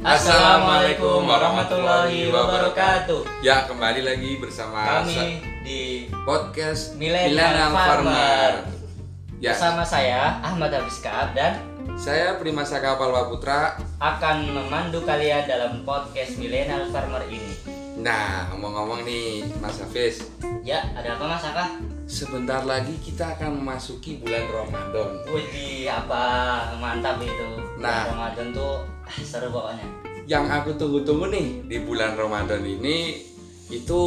Assalamualaikum 0.00 1.28
warahmatullahi 1.28 2.32
wabarakatuh. 2.32 3.44
Ya 3.44 3.68
kembali 3.68 4.00
lagi 4.00 4.40
bersama 4.40 5.04
Kami 5.04 5.44
di 5.60 6.08
podcast 6.24 6.96
Millennial 6.96 7.68
Farmer. 7.68 8.64
Ya, 9.44 9.52
bersama 9.52 9.84
saya 9.84 10.40
Ahmad 10.40 10.72
Kaab 11.04 11.36
dan 11.36 11.60
saya 12.00 12.40
Prima 12.40 12.64
Saka 12.64 12.96
Palwa 12.96 13.28
Putra. 13.28 13.76
akan 14.00 14.48
memandu 14.48 15.04
kalian 15.04 15.44
dalam 15.44 15.84
podcast 15.84 16.40
Millennial 16.40 16.88
Farmer 16.88 17.20
ini. 17.28 17.52
Nah, 18.00 18.48
ngomong-ngomong 18.56 19.04
nih, 19.04 19.44
Mas 19.60 19.84
Hafiz, 19.84 20.24
Ya, 20.64 20.80
ada 20.96 21.20
apa 21.20 21.24
Mas 21.28 21.44
Aka? 21.44 21.66
sebentar 22.10 22.64
lagi 22.66 22.96
kita 23.04 23.36
akan 23.36 23.60
memasuki 23.60 24.18
bulan 24.18 24.48
Ramadan. 24.48 25.10
Wih, 25.30 25.86
apa 25.86 26.22
mantap 26.80 27.20
itu. 27.22 27.48
Nah. 27.78 28.10
Ramadan 28.10 28.50
tuh 28.50 28.82
seru 29.18 29.50
pokoknya. 29.50 29.86
Yang 30.30 30.44
aku 30.46 30.70
tunggu-tunggu 30.78 31.26
nih 31.28 31.46
di 31.66 31.78
bulan 31.82 32.14
Ramadan 32.14 32.62
ini 32.62 33.18
itu 33.66 34.00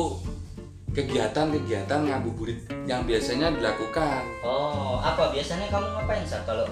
kegiatan-kegiatan 0.94 2.00
ngabuburit 2.06 2.70
yang 2.86 3.04
biasanya 3.04 3.50
dilakukan. 3.52 4.22
Oh, 4.46 5.02
apa 5.02 5.34
biasanya 5.34 5.68
kamu 5.68 5.88
ngapain 5.90 6.24
sih 6.24 6.40
kalau 6.46 6.64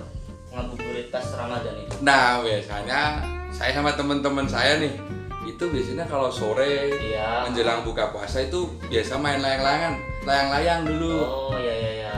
ngabuburit 0.53 1.09
pas 1.09 1.25
Ramadan 1.33 1.73
itu? 1.75 1.93
Nah, 1.99 2.39
biasanya 2.39 3.25
saya 3.49 3.71
sama 3.75 3.91
teman-teman 3.97 4.45
saya 4.47 4.77
nih 4.79 4.93
itu 5.41 5.63
biasanya 5.67 6.05
kalau 6.05 6.29
sore 6.29 6.93
Iya. 7.01 7.49
menjelang 7.49 7.81
buka 7.81 8.13
puasa 8.13 8.45
itu 8.45 8.69
biasa 8.87 9.17
main 9.17 9.41
layang-layangan, 9.41 9.93
layang-layang 10.23 10.81
dulu. 10.85 11.15
Oh, 11.25 11.57
ya 11.57 11.73
ya 11.73 11.91
ya. 12.05 12.15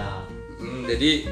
Hmm, 0.59 0.83
jadi 0.83 1.23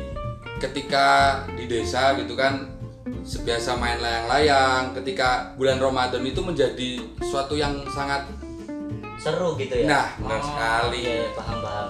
ketika 0.57 1.07
di 1.51 1.67
desa 1.67 2.15
gitu 2.15 2.33
kan 2.33 2.79
biasa 3.21 3.77
main 3.77 4.01
layang-layang, 4.01 4.97
ketika 4.97 5.53
bulan 5.55 5.77
Ramadan 5.77 6.25
itu 6.25 6.41
menjadi 6.41 6.89
suatu 7.21 7.53
yang 7.53 7.85
sangat 7.93 8.25
Seru 9.21 9.53
gitu 9.53 9.85
ya. 9.85 9.85
Nah, 9.85 10.07
benar 10.17 10.41
sekali. 10.41 11.05
Iya, 11.05 11.29
paham 11.37 11.57
paham. 11.61 11.87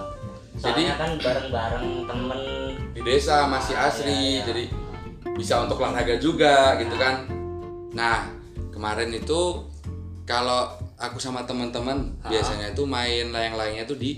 Jadi- 0.52 0.84
Soalnya 0.84 0.96
kan 1.00 1.10
bareng-bareng 1.16 1.86
temen 2.04 2.40
di 2.92 3.00
desa 3.00 3.48
masih 3.48 3.72
Ah, 3.72 3.88
asri, 3.88 4.12
iya, 4.12 4.28
iya. 4.36 4.40
jadi 4.44 4.64
bisa 5.32 5.64
untuk 5.64 5.80
olahraga 5.80 6.20
juga 6.20 6.76
gitu 6.76 6.92
kan. 7.00 7.24
Nah, 7.96 8.28
kemarin 8.68 9.16
itu 9.16 9.64
kalau 10.28 10.68
aku 11.00 11.16
sama 11.16 11.48
teman-teman 11.48 12.12
Ah. 12.20 12.28
biasanya 12.28 12.76
itu 12.76 12.84
main 12.84 13.32
layang-layangnya 13.32 13.88
itu 13.88 13.96
di 13.96 14.10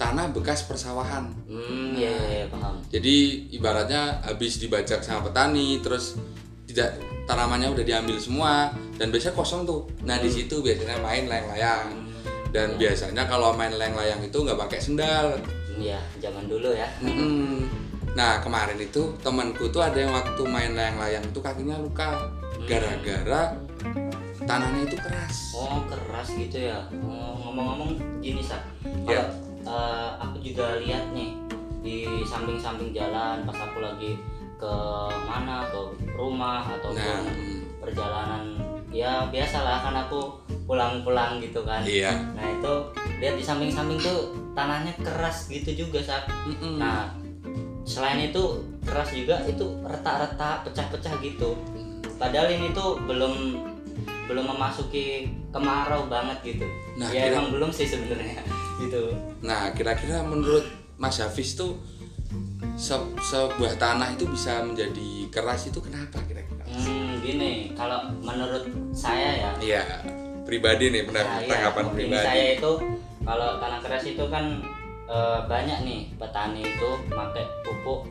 tanah 0.00 0.32
bekas 0.32 0.64
persawahan. 0.64 1.28
Hmm, 1.44 1.92
iya, 1.92 2.08
iya, 2.08 2.28
iya, 2.40 2.46
paham. 2.48 2.80
Jadi 2.88 3.44
ibaratnya 3.52 4.24
habis 4.24 4.56
dibajak 4.56 5.04
sama 5.04 5.28
petani, 5.28 5.76
terus 5.84 6.16
tidak 6.64 6.96
tanamannya 7.28 7.68
udah 7.68 7.84
diambil 7.84 8.16
semua 8.16 8.72
dan 8.96 9.12
biasanya 9.12 9.36
kosong 9.36 9.68
tuh. 9.68 9.84
Nah 10.08 10.16
di 10.16 10.32
situ 10.32 10.64
biasanya 10.64 10.96
main 11.04 11.28
layang-layang. 11.28 12.08
Dan 12.50 12.80
biasanya 12.80 13.28
kalau 13.28 13.52
main 13.52 13.76
layang-layang 13.76 14.24
itu 14.24 14.40
nggak 14.40 14.56
pakai 14.56 14.80
sendal. 14.80 15.36
Iya, 15.76 16.00
zaman 16.16 16.48
dulu 16.48 16.72
ya. 16.72 16.88
Mm-mm. 17.04 17.68
Nah 18.16 18.40
kemarin 18.40 18.80
itu 18.80 19.14
temanku 19.20 19.68
tuh 19.68 19.84
ada 19.84 20.00
yang 20.00 20.16
waktu 20.16 20.42
main 20.48 20.72
layang-layang 20.72 21.22
itu 21.28 21.38
kakinya 21.44 21.76
luka 21.78 22.32
gara-gara 22.64 23.54
tanahnya 24.48 24.88
itu 24.88 24.96
keras. 24.96 25.54
Oh, 25.54 25.84
keras 25.86 26.28
gitu 26.34 26.72
ya. 26.72 26.88
Oh, 27.04 27.36
ngomong-ngomong 27.38 28.00
gini, 28.24 28.42
Sa. 28.42 28.58
Ya. 29.06 29.28
Kalau 29.28 29.49
eh, 29.62 30.08
aku 30.16 30.36
juga 30.38 30.78
lihat 30.78 31.10
nih 31.10 31.36
di 31.80 31.96
samping-samping 32.22 32.90
jalan 32.90 33.40
pas 33.42 33.56
aku 33.58 33.80
lagi 33.80 34.16
ke 34.54 34.74
mana 35.24 35.64
ke 35.66 35.80
rumah 36.12 36.60
atau 36.70 36.92
Nah, 36.92 37.24
mm, 37.24 37.80
perjalanan 37.80 38.44
ya 38.90 39.24
biasalah 39.26 39.80
kan 39.80 39.96
aku 39.98 40.36
pulang-pulang 40.66 41.40
gitu 41.40 41.62
kan. 41.62 41.80
iya. 41.82 42.12
Nah, 42.32 42.46
itu 42.52 42.72
lihat 43.18 43.34
di 43.34 43.42
samping-samping 43.42 43.96
tuh 43.98 44.18
tanahnya 44.52 44.92
keras 44.98 45.48
gitu 45.48 45.72
juga, 45.78 45.98
Sa. 46.00 46.20
Mm-mm. 46.44 46.76
Nah, 46.76 47.08
selain 47.82 48.20
itu 48.22 48.42
keras 48.82 49.10
juga 49.10 49.40
itu 49.42 49.64
retak-retak, 49.80 50.68
pecah-pecah 50.68 51.14
gitu. 51.18 51.56
Padahal 52.14 52.50
ini 52.50 52.70
tuh 52.70 53.00
belum 53.00 53.56
belum 54.28 54.44
memasuki 54.46 55.26
kemarau 55.48 56.06
banget 56.06 56.54
gitu. 56.54 56.66
Nah, 56.94 57.08
ya 57.08 57.24
kira- 57.24 57.34
emang 57.34 57.48
belum 57.50 57.70
sih 57.72 57.88
sebenarnya 57.88 58.44
gitu. 58.80 59.12
Nah 59.40 59.70
kira-kira 59.70 60.22
menurut 60.22 60.64
Mas 60.96 61.16
Hafiz 61.16 61.54
tuh 61.54 61.76
se- 62.74 62.96
sebuah 63.22 63.76
tanah 63.76 64.12
itu 64.12 64.24
bisa 64.26 64.60
menjadi 64.60 65.28
keras 65.28 65.66
itu 65.66 65.78
kenapa 65.78 66.20
kira-kira? 66.22 66.64
Hmm, 66.66 67.20
gini, 67.20 67.72
kalau 67.72 68.08
menurut 68.18 68.64
saya 68.90 69.36
ya, 69.38 69.50
Iya, 69.60 69.84
pribadi 70.42 70.88
nih 70.88 71.04
benar 71.04 71.24
nah, 71.24 71.38
iya, 71.38 71.48
tanggapan 71.48 71.84
opini 71.86 72.00
pribadi. 72.08 72.24
saya 72.24 72.44
itu 72.54 72.72
kalau 73.20 73.48
tanah 73.58 73.80
keras 73.80 74.04
itu 74.06 74.24
kan 74.26 74.44
eh, 75.06 75.40
banyak 75.44 75.78
nih 75.82 76.00
petani 76.14 76.62
itu 76.62 76.90
pakai 77.06 77.44
pupuk 77.62 78.08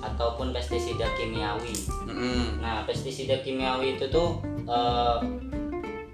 ataupun 0.00 0.50
pestisida 0.50 1.06
kimiawi. 1.14 1.74
Mm-mm. 2.06 2.58
Nah, 2.58 2.84
pestisida 2.84 3.40
kimiawi 3.40 3.94
itu 3.94 4.08
tuh 4.08 4.40
eh, 4.64 5.16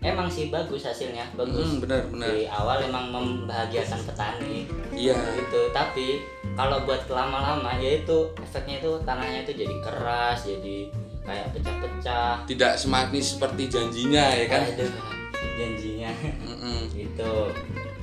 emang 0.01 0.27
sih 0.27 0.49
bagus 0.49 0.83
hasilnya, 0.83 1.25
bagus. 1.33 1.77
Mm, 1.77 1.79
benar 1.83 2.01
benar. 2.09 2.29
Di 2.31 2.45
awal 2.47 2.79
emang 2.85 3.05
membahagiakan 3.11 4.01
petani 4.05 4.69
Iya. 4.93 5.17
gitu, 5.37 5.61
tapi 5.71 6.21
kalau 6.53 6.85
buat 6.85 7.05
lama-lama 7.07 7.77
ya 7.77 8.01
itu 8.01 8.33
efeknya 8.39 8.81
itu 8.81 8.91
tanahnya 9.03 9.45
itu 9.45 9.53
jadi 9.57 9.77
keras, 9.81 10.45
jadi 10.45 10.89
kayak 11.21 11.47
pecah-pecah. 11.53 12.47
Tidak 12.47 12.73
semanis 12.75 13.35
seperti 13.35 13.67
janjinya 13.67 14.25
ya 14.33 14.47
kan? 14.47 14.63
Aduh, 14.65 14.93
janjinya 15.59 16.11
Mm-mm. 16.45 16.81
itu. 16.93 17.33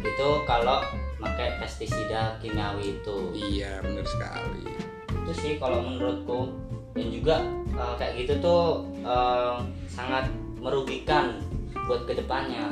Itu 0.04 0.28
kalau 0.44 0.84
pakai 1.18 1.56
pestisida 1.58 2.36
kimiawi 2.38 3.00
itu. 3.00 3.16
Iya 3.32 3.80
benar 3.80 4.04
sekali. 4.04 4.66
itu 5.24 5.32
sih 5.40 5.54
kalau 5.56 5.80
menurutku 5.80 6.52
dan 6.92 7.08
juga 7.08 7.40
eh, 7.72 7.94
kayak 7.96 8.14
gitu 8.20 8.34
tuh 8.44 8.64
eh, 9.02 9.56
sangat 9.88 10.28
merugikan 10.60 11.40
buat 11.82 12.04
ke 12.04 12.14
depannya 12.16 12.70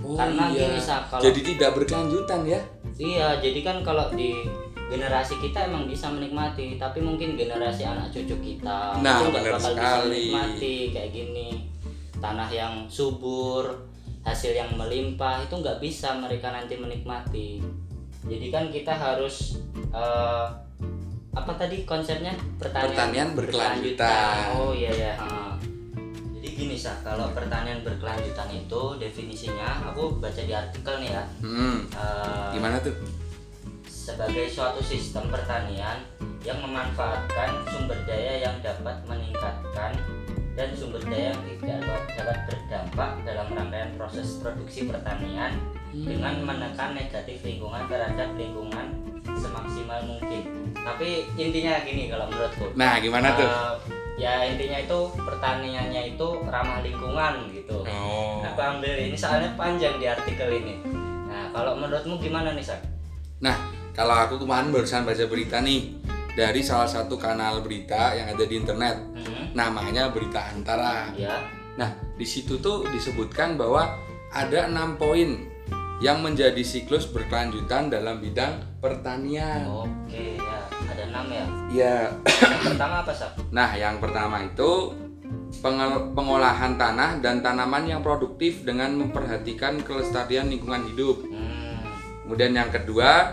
Oh 0.00 0.12
Karena 0.14 0.52
iya. 0.52 0.68
gini, 0.68 0.78
Sa, 0.78 1.00
kalau- 1.02 1.22
Jadi 1.22 1.40
tidak 1.46 1.70
berkelanjutan 1.74 2.40
ya? 2.44 2.60
iya 2.94 3.34
jadi 3.36 3.58
kan 3.60 3.80
kalau 3.80 4.06
di 4.10 4.46
generasi 4.86 5.34
kita 5.38 5.64
emang 5.64 5.84
bisa 5.84 6.06
menikmati 6.06 6.76
tapi 6.76 7.00
mungkin 7.00 7.34
generasi 7.34 7.82
anak 7.82 8.06
cucu 8.08 8.36
kita 8.36 8.94
Nah, 8.96 9.18
itu 9.18 9.24
nggak 9.24 9.34
benar 9.34 9.52
bakal 9.52 9.58
bisa 9.58 9.72
sekali. 9.72 10.06
menikmati 10.06 10.74
kayak 10.90 11.10
gini 11.10 11.48
tanah 12.14 12.46
yang 12.48 12.74
subur 12.86 13.64
hasil 14.22 14.52
yang 14.52 14.70
melimpah 14.72 15.40
itu 15.40 15.54
nggak 15.54 15.78
bisa 15.78 16.14
mereka 16.14 16.48
nanti 16.50 16.74
menikmati 16.74 17.48
jadi 18.22 18.46
kan 18.48 18.64
kita 18.68 18.92
harus 18.92 19.58
eh, 19.90 20.46
apa 21.34 21.52
tadi 21.54 21.82
konsepnya 21.82 22.30
pertanian, 22.54 22.88
Pertanian 22.88 23.28
berkelanjutan. 23.34 24.54
oh 24.54 24.70
iya 24.70 24.92
ya 24.92 25.14
gini 26.64 26.80
sah 26.80 26.96
kalau 27.04 27.28
pertanian 27.30 27.84
berkelanjutan 27.84 28.48
itu 28.48 28.82
definisinya 28.96 29.84
aku 29.84 30.16
baca 30.16 30.40
di 30.40 30.48
artikel 30.48 30.96
nih 30.96 31.12
ya 31.12 31.22
Hmm. 31.38 31.84
eh, 31.86 32.48
Gimana 32.56 32.80
tuh? 32.80 32.96
sebagai 33.84 34.48
suatu 34.48 34.80
sistem 34.80 35.28
pertanian 35.28 36.00
yang 36.40 36.56
memanfaatkan 36.58 37.68
sumber 37.68 38.00
daya 38.04 38.40
yang 38.42 38.56
dapat 38.60 38.96
meningkatkan 39.04 39.92
dan 40.54 40.68
sumber 40.72 41.04
daya 41.04 41.32
yang 41.32 41.40
tidak 41.54 41.84
dapat- 41.84 42.08
dapat 42.14 42.38
berdampak 42.48 43.10
dalam 43.22 43.46
rangkaian 43.50 43.90
proses 43.94 44.40
produksi 44.40 44.88
pertanian 44.88 45.52
dengan 45.90 46.40
menekan 46.42 46.92
negatif 46.92 47.44
lingkungan 47.44 47.84
terhadap 47.86 48.32
lingkungan 48.34 48.86
semaksimal 49.26 50.00
mungkin. 50.02 50.42
Tapi 50.74 51.28
intinya 51.34 51.80
gini 51.80 52.08
kalau 52.08 52.24
menurutku. 52.26 52.72
Nah 52.72 52.96
gimana 52.98 53.28
tuh? 53.34 53.48
Ya 54.14 54.46
intinya 54.46 54.78
itu 54.78 54.98
pertaniannya 55.18 56.14
itu 56.14 56.28
ramah 56.46 56.78
lingkungan 56.80 57.50
gitu. 57.50 57.82
Oh. 57.82 58.46
Aku 58.46 58.60
ambil 58.60 58.94
ini 58.94 59.18
soalnya 59.18 59.50
panjang 59.58 59.98
di 59.98 60.06
artikel 60.06 60.46
ini. 60.54 60.78
Nah, 61.26 61.50
kalau 61.50 61.74
menurutmu 61.74 62.22
gimana 62.22 62.54
nih, 62.54 62.62
Sak? 62.62 62.78
Nah, 63.42 63.58
kalau 63.90 64.14
aku 64.14 64.38
kemarin 64.38 64.70
barusan 64.70 65.02
baca 65.02 65.26
berita 65.26 65.58
nih 65.58 65.98
dari 66.32 66.62
salah 66.62 66.86
satu 66.86 67.18
kanal 67.18 67.58
berita 67.60 68.14
yang 68.14 68.30
ada 68.30 68.44
di 68.44 68.54
internet, 68.54 68.96
Hmm, 69.14 69.50
namanya 69.50 70.10
Berita 70.10 70.50
Antara. 70.50 71.10
ya. 71.14 71.42
Nah, 71.74 71.90
di 72.14 72.22
situ 72.22 72.58
tuh 72.58 72.86
disebutkan 72.86 73.58
bahwa 73.58 73.98
ada 74.30 74.70
enam 74.70 74.94
poin 74.94 75.50
yang 75.98 76.22
menjadi 76.22 76.58
siklus 76.60 77.06
berkelanjutan 77.06 77.90
dalam 77.90 78.18
bidang 78.18 78.62
pertanian. 78.78 79.66
Oke, 79.66 80.38
ya. 80.38 80.53
Enam 81.14 81.26
ya. 81.30 81.44
Ya, 81.70 81.96
Yang 82.26 82.74
pertama 82.74 83.06
apa, 83.06 83.12
Sak? 83.14 83.30
nah 83.54 83.70
yang 83.70 84.02
pertama 84.02 84.42
itu 84.42 84.90
pengolahan 86.14 86.74
tanah 86.74 87.22
dan 87.22 87.38
tanaman 87.38 87.86
yang 87.86 88.02
produktif 88.02 88.66
dengan 88.66 88.98
memperhatikan 88.98 89.78
kelestarian 89.86 90.50
lingkungan 90.50 90.82
hidup. 90.90 91.22
Hmm, 91.30 91.78
Kemudian 92.26 92.58
yang 92.58 92.70
kedua 92.74 93.30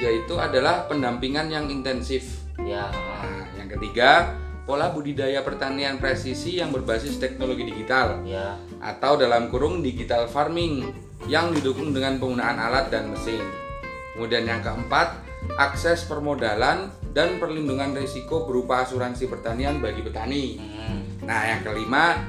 yaitu 0.00 0.40
adalah 0.40 0.88
pendampingan 0.88 1.52
yang 1.52 1.68
intensif. 1.68 2.40
ya. 2.56 2.88
Nah, 2.88 3.44
yang 3.52 3.68
ketiga 3.68 4.32
pola 4.64 4.88
budidaya 4.88 5.44
pertanian 5.44 6.00
presisi 6.00 6.56
yang 6.56 6.72
berbasis 6.72 7.20
teknologi 7.20 7.68
digital 7.68 8.24
ya 8.24 8.56
atau 8.80 9.20
dalam 9.20 9.52
kurung 9.52 9.84
digital 9.84 10.24
farming 10.24 10.88
yang 11.28 11.52
didukung 11.52 11.92
dengan 11.92 12.16
penggunaan 12.16 12.56
alat 12.56 12.88
dan 12.88 13.12
mesin. 13.12 13.44
Kemudian 14.16 14.48
yang 14.48 14.64
keempat, 14.64 15.20
akses 15.60 16.08
permodalan 16.08 16.88
dan 17.10 17.42
perlindungan 17.42 17.92
risiko 17.92 18.46
berupa 18.46 18.86
asuransi 18.86 19.26
pertanian 19.26 19.78
bagi 19.78 20.00
petani. 20.00 20.58
hmm. 20.58 21.26
Nah, 21.26 21.40
yang 21.46 21.60
kelima, 21.62 22.22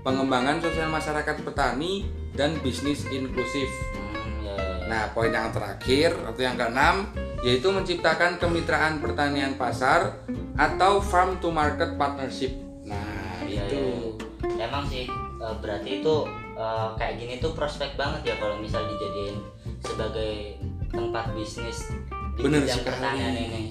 pengembangan 0.00 0.58
sosial 0.58 0.88
masyarakat 0.88 1.36
petani 1.42 2.06
dan 2.32 2.54
bisnis 2.62 3.04
inklusif. 3.08 3.68
Hmm, 3.92 4.46
ya, 4.46 4.54
ya. 4.54 4.74
Nah, 4.88 5.02
poin 5.12 5.28
yang 5.28 5.50
terakhir 5.50 6.14
atau 6.22 6.40
yang 6.40 6.56
keenam 6.56 7.10
yaitu 7.38 7.70
menciptakan 7.70 8.34
kemitraan 8.42 8.98
pertanian 8.98 9.54
pasar 9.54 10.18
atau 10.58 10.98
farm 10.98 11.38
to 11.38 11.54
market 11.54 11.94
partnership. 11.94 12.50
Nah, 12.82 13.46
Iya, 13.46 13.62
itu. 13.68 13.78
iya. 13.78 14.66
emang 14.66 14.84
sih 14.90 15.06
eh, 15.38 15.54
berarti 15.62 16.02
itu 16.02 16.16
eh, 16.58 16.88
kayak 16.98 17.14
gini 17.14 17.34
tuh 17.38 17.54
prospek 17.54 17.94
banget 17.94 18.34
ya 18.34 18.34
kalau 18.42 18.58
misal 18.58 18.82
dijadiin 18.90 19.38
sebagai 19.78 20.58
tempat 20.90 21.30
bisnis 21.30 21.94
di 22.34 22.42
Bener 22.42 22.66
bidang 22.66 22.74
sekali. 22.74 22.90
pertanian 22.90 23.34
ini 23.38 23.62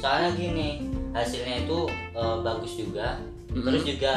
soalnya 0.00 0.30
gini 0.32 0.68
hasilnya 1.10 1.64
itu 1.64 1.78
eh, 2.10 2.36
bagus 2.40 2.72
juga 2.74 3.20
Mm-mm. 3.48 3.62
terus 3.62 3.82
juga 3.84 4.14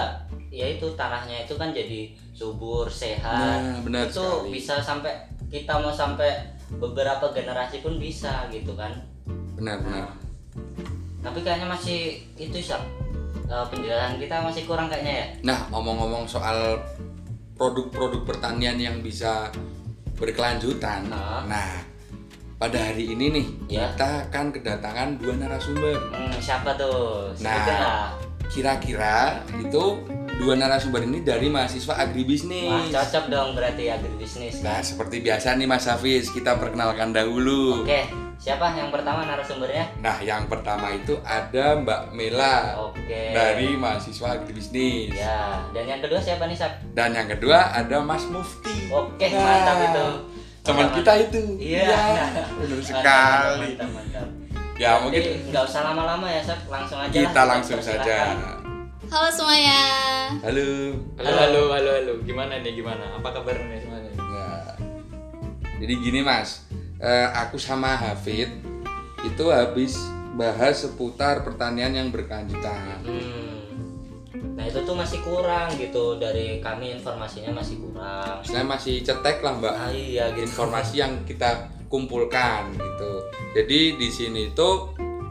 ya 0.47 0.69
itu 0.69 0.85
tanahnya 0.93 1.43
itu 1.43 1.53
kan 1.53 1.69
jadi 1.69 2.01
subur 2.31 2.85
sehat 2.85 3.57
Nah, 3.59 3.81
benar 3.81 4.05
itu 4.05 4.15
sekali. 4.15 4.49
bisa 4.51 4.73
sampai 4.79 5.13
kita 5.47 5.73
mau 5.75 5.89
sampai 5.89 6.29
beberapa 6.73 7.29
generasi 7.29 7.79
pun 7.79 7.97
bisa 7.97 8.45
gitu 8.47 8.73
kan 8.73 8.93
Benar-benar. 9.53 10.09
tapi 11.19 11.39
kayaknya 11.39 11.67
masih 11.67 11.99
itu 12.35 12.57
sih 12.59 12.77
penjelasan 13.45 14.17
kita 14.17 14.41
masih 14.41 14.63
kurang 14.63 14.87
kayaknya 14.87 15.13
ya 15.13 15.27
Nah, 15.43 15.59
ngomong-ngomong 15.69 16.25
soal 16.25 16.81
produk-produk 17.53 18.21
pertanian 18.23 18.75
yang 18.75 18.97
bisa 18.99 19.53
berkelanjutan. 20.15 21.05
Nah. 21.05 21.45
Nah, 21.45 21.69
pada 22.63 22.79
hari 22.79 23.11
ini 23.11 23.25
nih 23.29 23.47
Ya. 23.67 23.91
kita 23.91 24.31
akan 24.31 24.55
kedatangan 24.55 25.19
dua 25.19 25.35
narasumber. 25.35 25.99
Hmm, 26.15 26.31
siapa 26.39 26.71
tuh? 26.79 27.27
Nah. 27.43 27.59
Sebutin 27.59 27.75
lah. 27.75 28.07
Kira-kira 28.47 29.17
itu 29.57 29.83
dua 30.39 30.55
narasumber 30.55 31.03
ini 31.03 31.19
dari 31.21 31.51
mahasiswa 31.51 31.91
Wah, 31.91 32.07
agribisnis. 32.07 32.87
cocok 32.87 33.25
dong 33.27 33.51
berarti 33.51 33.91
agribisnis 33.91 34.63
Nah, 34.63 34.79
kan. 34.79 34.85
seperti 34.85 35.19
biasa 35.19 35.59
nih 35.59 35.67
Mas 35.67 35.83
Hafiz, 35.83 36.31
kita 36.31 36.55
perkenalkan 36.55 37.11
dahulu. 37.11 37.83
Oke, 37.83 38.07
siapa 38.37 38.71
yang 38.71 38.87
pertama 38.89 39.25
narasumbernya? 39.25 39.83
Nah, 39.99 40.21
yang 40.21 40.47
pertama 40.47 40.87
itu 40.89 41.19
ada 41.19 41.75
Mbak 41.75 42.15
Mela 42.15 42.79
Oke. 42.79 43.35
dari 43.35 43.75
mahasiswa 43.75 44.39
agribisnis. 44.39 45.11
Ya, 45.11 45.59
dan 45.73 45.83
yang 45.83 45.99
kedua 45.99 46.17
siapa 46.17 46.47
nih, 46.47 46.55
Sap? 46.55 46.79
Dan 46.93 47.11
yang 47.11 47.27
kedua 47.27 47.75
ada 47.75 47.99
Mas 47.99 48.23
Mufti. 48.31 48.87
Oke, 48.87 49.27
Nah, 49.27 49.41
mantap 49.41 49.77
itu. 49.83 50.07
Teman 50.63 50.87
kita 50.95 51.11
itu. 51.19 51.41
Iya. 51.59 51.91
benar 52.57 52.79
Mantap, 52.79 52.87
sekali. 52.87 53.69
Mantap, 53.75 53.89
mantap. 53.91 54.27
Ya, 54.73 54.97
Jadi, 54.97 55.03
mungkin 55.05 55.23
nggak 55.51 55.63
usah 55.69 55.81
lama-lama 55.85 56.27
ya, 56.31 56.41
Sap. 56.41 56.59
Langsung 56.65 56.97
aja 56.97 57.11
kita 57.11 57.41
lah. 57.43 57.45
langsung 57.51 57.79
saja. 57.83 58.15
Halo 59.11 59.29
semuanya. 59.29 59.79
Halo. 60.41 60.67
Halo, 61.19 61.31
halo, 61.37 61.61
halo, 61.69 61.89
halo. 61.93 62.13
Gimana 62.23 62.63
nih, 62.63 62.79
gimana? 62.79 63.05
Apa 63.13 63.29
kabar 63.29 63.53
nih 63.59 63.83
semuanya? 63.83 64.09
Nah, 64.17 64.73
jadi 65.77 65.93
gini 65.99 66.19
Mas, 66.25 66.63
Eh, 67.03 67.27
aku 67.35 67.59
sama 67.59 67.99
Hafid 67.99 68.47
itu 69.27 69.45
habis 69.51 69.99
bahas 70.39 70.87
seputar 70.87 71.43
pertanian 71.43 71.91
yang 71.91 72.07
berkelanjutan. 72.15 73.03
Hmm. 73.03 73.52
Nah, 74.53 74.63
itu 74.69 74.79
tuh 74.85 74.93
masih 74.93 75.19
kurang 75.25 75.73
gitu 75.75 76.21
dari 76.21 76.61
kami 76.61 76.93
informasinya 76.93 77.57
masih 77.57 77.81
kurang. 77.81 78.37
Saya 78.45 78.61
masih 78.61 79.01
cetek 79.01 79.41
lah 79.41 79.57
Mbak 79.57 79.73
Ah, 79.73 79.89
iya 79.89 80.29
gitu. 80.33 80.45
informasi 80.45 81.01
yang 81.01 81.13
kita 81.25 81.67
kumpulkan 81.89 82.69
gitu. 82.73 83.11
Jadi 83.57 83.97
di 83.97 84.09
sini 84.09 84.53
itu 84.53 84.69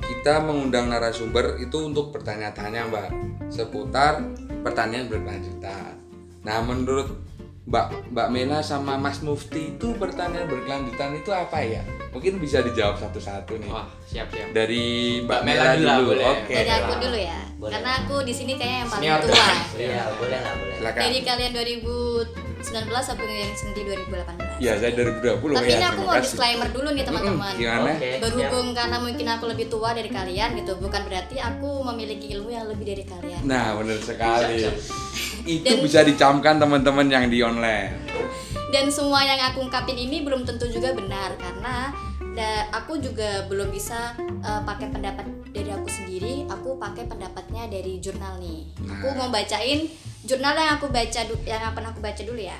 kita 0.02 0.42
mengundang 0.42 0.90
narasumber 0.90 1.58
itu 1.58 1.86
untuk 1.86 2.10
bertanya-tanya 2.10 2.90
Mbak 2.90 3.08
seputar 3.48 4.22
pertanian 4.62 5.06
berkelanjutan. 5.06 5.94
Nah 6.42 6.58
menurut 6.62 7.06
Mbak 7.62 8.10
Mbak 8.10 8.28
Mela 8.28 8.58
sama 8.58 8.98
Mas 8.98 9.22
Mufti 9.22 9.70
itu 9.72 9.94
pertanian 9.94 10.50
berkelanjutan 10.50 11.14
itu 11.14 11.30
apa 11.30 11.62
ya? 11.62 11.78
Mungkin 12.10 12.42
bisa 12.42 12.58
dijawab 12.58 12.98
satu-satu 12.98 13.54
nih. 13.54 13.70
Wah, 13.70 13.86
siap, 14.02 14.26
siap. 14.28 14.50
Dari 14.50 14.82
Mbak 15.22 15.30
Mbak 15.30 15.40
Mela 15.46 15.62
Mela 15.70 15.94
dulu 15.94 16.02
boleh. 16.10 16.26
Oke. 16.26 16.54
Dari 16.58 16.70
aku 16.74 16.92
dulu 16.98 17.16
ya. 17.16 17.38
Boleh. 17.56 17.72
Karena 17.72 17.90
aku 18.02 18.14
di 18.26 18.34
sini 18.34 18.52
kayaknya 18.58 18.78
yang 18.82 18.90
paling 18.90 19.06
Senior. 19.06 19.20
tua. 19.22 19.46
Iya, 19.82 20.02
boleh 20.12 20.38
lah, 20.38 20.54
boleh. 20.58 20.74
Silakan. 20.76 20.98
Dari 20.98 21.18
kalian 21.22 21.50
2019 21.54 23.12
aku 23.14 23.24
yang 23.24 23.54
sendiri 23.54 23.86
2018. 24.10 24.58
Iya, 24.58 24.72
saya 24.78 24.90
2020 24.92 25.54
Tapi 25.54 25.62
ya. 25.64 25.76
ini 25.78 25.86
aku 25.86 26.00
mau 26.02 26.12
kasih. 26.12 26.24
disclaimer 26.26 26.68
dulu 26.68 26.88
nih 26.90 27.04
teman-teman. 27.04 27.46
Mm-mm, 27.48 27.62
Gimana? 27.62 27.92
Oke. 27.94 28.10
Berhubung 28.18 28.66
karena 28.72 28.96
mungkin 28.98 29.26
aku 29.28 29.44
lebih 29.46 29.66
tua 29.68 29.90
dari 29.90 30.10
kalian 30.10 30.50
gitu, 30.58 30.72
bukan 30.76 31.02
berarti 31.06 31.36
aku 31.38 31.70
memiliki 31.84 32.26
ilmu 32.34 32.50
yang 32.50 32.66
lebih 32.66 32.84
dari 32.84 33.04
kalian. 33.06 33.40
Nah, 33.42 33.78
benar 33.78 33.98
sekali. 33.98 34.66
Siap, 34.66 34.74
Itu 35.44 35.66
Dan- 35.66 35.82
bisa 35.82 36.00
dicamkan 36.02 36.56
teman-teman 36.56 37.06
yang 37.06 37.26
di 37.26 37.42
online. 37.42 37.98
Dan 38.70 38.88
semua 38.88 39.20
yang 39.20 39.36
aku 39.42 39.62
ungkapin 39.62 39.94
ini 39.94 40.22
belum 40.22 40.42
tentu 40.42 40.64
juga 40.66 40.92
benar 40.92 41.36
karena 41.36 41.92
da- 42.32 42.72
aku 42.72 42.96
juga 42.96 43.44
belum 43.44 43.68
bisa 43.68 44.16
uh, 44.40 44.62
pakai 44.62 44.88
pendapat 44.88 45.24
dari 45.50 45.68
aku 45.68 45.84
sendiri. 45.84 46.48
Aku 46.48 46.76
pakai 46.76 47.04
pendapatnya 47.04 47.68
dari 47.68 47.98
jurnal 47.98 48.38
nih. 48.38 48.72
Aku 48.80 49.12
mau 49.12 49.28
bacain 49.28 49.90
jurnal 50.22 50.54
yang 50.54 50.72
aku 50.74 50.88
baca 50.88 51.20
yang 51.42 51.72
pernah 51.72 51.90
aku 51.90 52.00
baca 52.00 52.22
dulu 52.22 52.40
ya. 52.40 52.56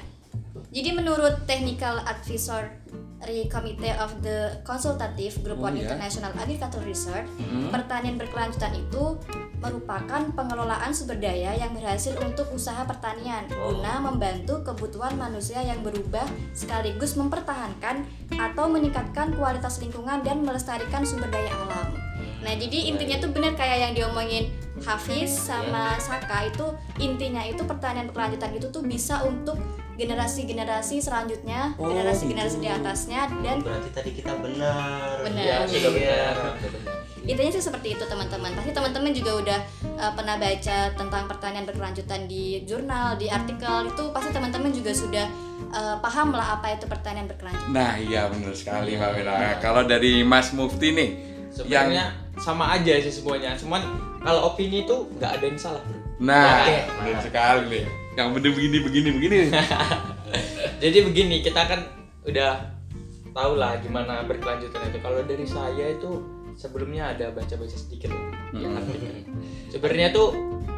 Jadi 0.69 0.89
menurut 0.91 1.45
Technical 1.45 2.01
Advisory 2.03 3.47
Committee 3.47 3.93
of 3.95 4.13
the 4.21 4.57
Consultative 4.63 5.41
Group 5.41 5.61
Oh, 5.61 5.69
on 5.69 5.77
iya. 5.77 5.85
International 5.87 6.33
Agricultural 6.33 6.83
Research, 6.83 7.29
Hmm. 7.39 7.69
pertanian 7.69 8.17
berkelanjutan 8.17 8.73
itu 8.75 9.17
merupakan 9.63 10.23
pengelolaan 10.35 10.91
sumber 10.91 11.17
daya 11.17 11.55
yang 11.55 11.71
berhasil 11.71 12.13
untuk 12.19 12.51
usaha 12.51 12.83
pertanian 12.83 13.47
Oh. 13.55 13.73
guna 13.73 14.03
membantu 14.03 14.61
kebutuhan 14.63 15.15
manusia 15.15 15.63
yang 15.63 15.81
berubah 15.81 16.27
sekaligus 16.51 17.15
mempertahankan 17.15 18.03
atau 18.33 18.67
meningkatkan 18.67 19.33
kualitas 19.33 19.79
lingkungan 19.79 20.21
dan 20.21 20.43
melestarikan 20.43 21.07
sumber 21.07 21.31
daya 21.31 21.55
alam. 21.63 21.95
Nah, 22.43 22.59
jadi 22.59 22.91
intinya 22.91 23.23
tuh 23.23 23.31
bener 23.31 23.55
kayak 23.55 23.79
yang 23.81 23.93
diomongin 23.95 24.51
Hafiz 24.83 25.31
sama 25.31 25.95
Saka 25.97 26.51
itu 26.51 26.67
intinya 26.99 27.39
itu 27.41 27.63
pertanian 27.63 28.11
berkelanjutan 28.11 28.51
itu 28.53 28.67
tuh 28.67 28.83
bisa 28.83 29.23
untuk 29.23 29.55
generasi-generasi 29.95 30.99
selanjutnya, 30.99 31.79
Oh, 31.79 31.87
generasi-generasi 31.87 32.59
gitu. 32.59 32.65
di 32.65 32.71
atasnya 32.73 33.31
dan 33.41 33.63
berarti 33.63 33.91
tadi 33.95 34.11
kita 34.11 34.35
benar. 34.35 35.23
Benar. 35.23 35.39
Ya, 35.39 35.57
sudah 35.65 35.93
Iya. 35.93 36.19
benar. 36.35 37.02
Intinya 37.23 37.51
sih 37.55 37.63
seperti 37.63 37.95
itu 37.95 38.05
teman-teman 38.07 38.51
pasti 38.59 38.75
teman-teman 38.75 39.15
juga 39.15 39.33
udah 39.39 39.59
uh, 39.95 40.13
pernah 40.19 40.37
baca 40.39 40.79
tentang 40.95 41.25
pertanian 41.31 41.65
berkelanjutan 41.65 42.27
di 42.27 42.67
jurnal 42.67 43.15
di 43.15 43.31
artikel 43.31 43.87
itu 43.87 44.03
pasti 44.11 44.35
teman-teman 44.35 44.75
juga 44.75 44.91
sudah 44.91 45.27
uh, 45.71 45.97
paham 46.03 46.35
lah 46.35 46.59
apa 46.59 46.75
itu 46.75 46.91
pertanian 46.91 47.31
berkelanjutan 47.31 47.71
Nah, 47.71 47.95
iya 47.95 48.27
benar 48.27 48.55
sekali 48.59 48.99
Mbak 48.99 49.11
Mela. 49.23 49.35
Kalau 49.63 49.87
dari 49.87 50.27
Mas 50.27 50.51
Mufti 50.51 50.91
nih, 50.91 51.33
Sebenarnya 51.53 52.17
sama 52.41 52.73
aja 52.73 52.97
sih 52.97 53.13
semuanya. 53.13 53.53
Cuman 53.61 53.85
kalau 54.25 54.53
opini 54.53 54.89
itu 54.89 54.97
nggak 55.21 55.31
ada 55.37 55.45
yang 55.45 55.61
salah, 55.61 55.83
bro. 55.85 56.01
Nah, 56.23 56.65
Oke. 56.65 56.77
benar 57.05 57.21
sekali 57.21 57.63
nih. 57.69 57.85
Yang 58.17 58.29
bener 58.41 58.51
begini 58.57 58.79
begini 58.81 59.09
begini. 59.13 59.37
Jadi 60.83 60.99
begini, 61.05 61.37
kita 61.45 61.61
kan 61.69 61.81
udah 62.25 62.73
tahu 63.37 63.53
lah 63.61 63.77
gimana 63.85 64.25
berkelanjutan 64.25 64.81
itu. 64.89 64.99
Kalau 65.05 65.21
dari 65.29 65.45
saya 65.45 65.93
itu 65.93 66.11
sebelumnya 66.55 67.11
ada 67.11 67.31
baca-baca 67.31 67.73
sedikit 67.73 68.11
lah. 68.11 68.25
Hmm. 68.53 68.77
artikel. 68.77 69.13
Sebenarnya 69.69 70.09
tuh 70.11 70.29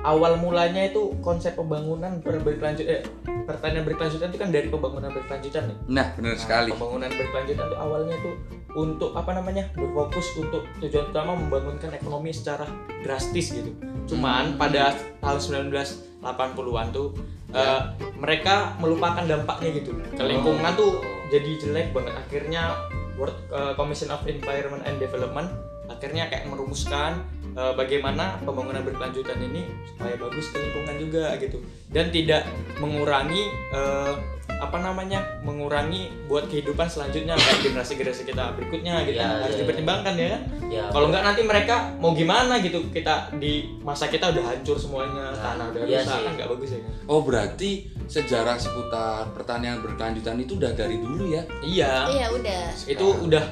awal 0.01 0.37
mulanya 0.37 0.85
itu 0.85 1.11
konsep 1.19 1.55
pembangunan 1.55 2.21
ber- 2.21 2.39
berkelanjut 2.39 2.85
eh, 2.85 3.03
pertanian 3.45 3.83
berkelanjutan 3.83 4.29
itu 4.29 4.39
kan 4.39 4.51
dari 4.51 4.69
pembangunan 4.69 5.11
berkelanjutan 5.11 5.67
nih. 5.67 5.77
Nah, 5.91 6.07
benar 6.15 6.33
Nah, 6.33 6.39
sekali. 6.39 6.71
Pembangunan 6.71 7.11
berkelanjutan 7.11 7.65
itu 7.65 7.77
awalnya 7.77 8.17
tuh 8.21 8.35
untuk 8.75 9.11
apa 9.13 9.31
namanya 9.33 9.71
berfokus 9.73 10.35
untuk 10.37 10.67
tujuan 10.79 11.09
utama 11.09 11.35
membangunkan 11.35 11.91
ekonomi 11.91 12.31
secara 12.31 12.67
drastis 13.03 13.51
gitu. 13.51 13.71
Cuman 14.07 14.55
Hmm. 14.55 14.59
pada 14.59 14.93
tahun 15.19 15.41
1980-an 15.41 16.89
tuh 16.91 17.15
Ya. 17.49 17.61
eh, 17.61 17.81
mereka 18.17 18.75
melupakan 18.79 19.23
dampaknya 19.23 19.71
gitu. 19.75 19.95
Ke 20.11 20.23
lingkungan 20.23 20.75
tuh 20.75 20.99
jadi 21.29 21.51
jelek 21.57 21.91
banget. 21.91 22.15
Akhirnya 22.19 22.75
World 23.17 23.37
eh, 23.51 23.73
Commission 23.79 24.11
of 24.11 24.23
Environment 24.27 24.83
and 24.85 24.97
Development. 24.99 25.49
Akhirnya 25.91 26.33
kayak 26.33 26.49
merumuskan 26.49 27.25
eh, 27.55 27.73
bagaimana 27.79 28.39
pembangunan 28.43 28.83
berkelanjutan 28.83 29.39
ini 29.39 29.67
supaya 29.87 30.15
bagus 30.19 30.51
ke 30.51 30.59
lingkungan 30.59 30.97
juga 30.99 31.25
gitu. 31.39 31.59
Dan 31.91 32.11
tidak 32.11 32.47
mengurangi 32.83 33.51
eh, 33.73 34.15
apa 34.55 34.79
namanya 34.81 35.21
mengurangi 35.43 36.13
buat 36.31 36.47
kehidupan 36.47 36.87
selanjutnya 36.87 37.35
kayak 37.35 37.59
generasi-generasi 37.65 38.23
kita 38.29 38.55
berikutnya 38.55 39.03
gitu. 39.09 39.19
Iya, 39.19 39.43
harus 39.45 39.57
iya, 39.57 39.63
dipertimbangkan 39.65 40.15
ya. 40.15 40.29
Kan 40.31 40.43
ya 40.71 40.85
kalau 40.91 41.07
nggak 41.11 41.25
nanti 41.25 41.43
mereka 41.45 41.77
mau 41.99 42.13
gimana 42.15 42.61
gitu. 42.61 42.79
Kita 42.93 43.35
di 43.37 43.79
masa 43.83 44.07
kita 44.09 44.31
udah 44.31 44.45
hancur 44.55 44.77
semuanya 44.79 45.35
Nah, 45.35 45.41
tanah 45.41 45.67
udah 45.75 45.81
iya 45.87 46.01
rusak 46.03 46.21
kan 46.23 46.33
nggak 46.39 46.49
bagus 46.55 46.71
ya 46.71 46.81
kan? 46.81 46.93
Oh 47.11 47.21
berarti 47.25 47.71
sejarah 48.05 48.57
seputar 48.61 49.33
pertanian 49.33 49.81
berkelanjutan 49.81 50.37
itu 50.41 50.61
udah 50.61 50.73
dari 50.77 50.97
dulu 51.01 51.25
ya? 51.33 51.43
iya. 51.65 51.93
Iya 52.09 52.27
udah. 52.31 52.63
itu 52.85 53.07
udah 53.25 53.45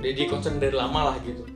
jadi 0.00 0.28
concern 0.28 0.60
dari 0.60 0.76
lama 0.76 1.12
lah 1.12 1.16
gitu 1.24 1.55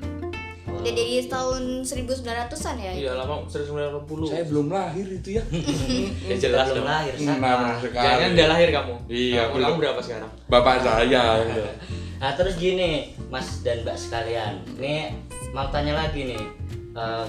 Udah 0.80 0.92
dari 0.92 1.20
tahun 1.22 1.62
1900-an 1.82 2.76
ya. 2.76 2.92
iya 2.92 3.12
lama 3.12 3.44
1980 3.44 4.00
Saya 4.26 4.44
belum 4.44 4.66
lahir 4.68 5.06
itu 5.06 5.28
ya. 5.36 5.44
ya 6.30 6.36
jelas 6.38 6.66
belum 6.70 6.84
lahir 6.84 7.12
Nah, 7.20 7.76
sekali. 7.76 8.00
jangan 8.02 8.28
udah 8.32 8.48
lahir 8.48 8.68
kamu 8.70 8.94
Iya, 9.06 9.42
kamu, 9.42 9.52
belum. 9.52 9.66
kamu 9.66 9.76
berapa 9.78 10.00
sekarang 10.00 10.30
Bapak 10.46 10.76
saya. 10.80 11.22
gitu. 11.42 11.62
Nah 12.20 12.32
terus 12.34 12.54
gini 12.54 12.90
Mas 13.26 13.60
dan 13.60 13.80
Mbak 13.80 13.96
sekalian 13.96 14.60
Ini 14.76 15.08
mau 15.50 15.68
tanya 15.68 15.96
lagi 15.98 16.24
nih 16.26 16.42
Eh, 16.90 17.26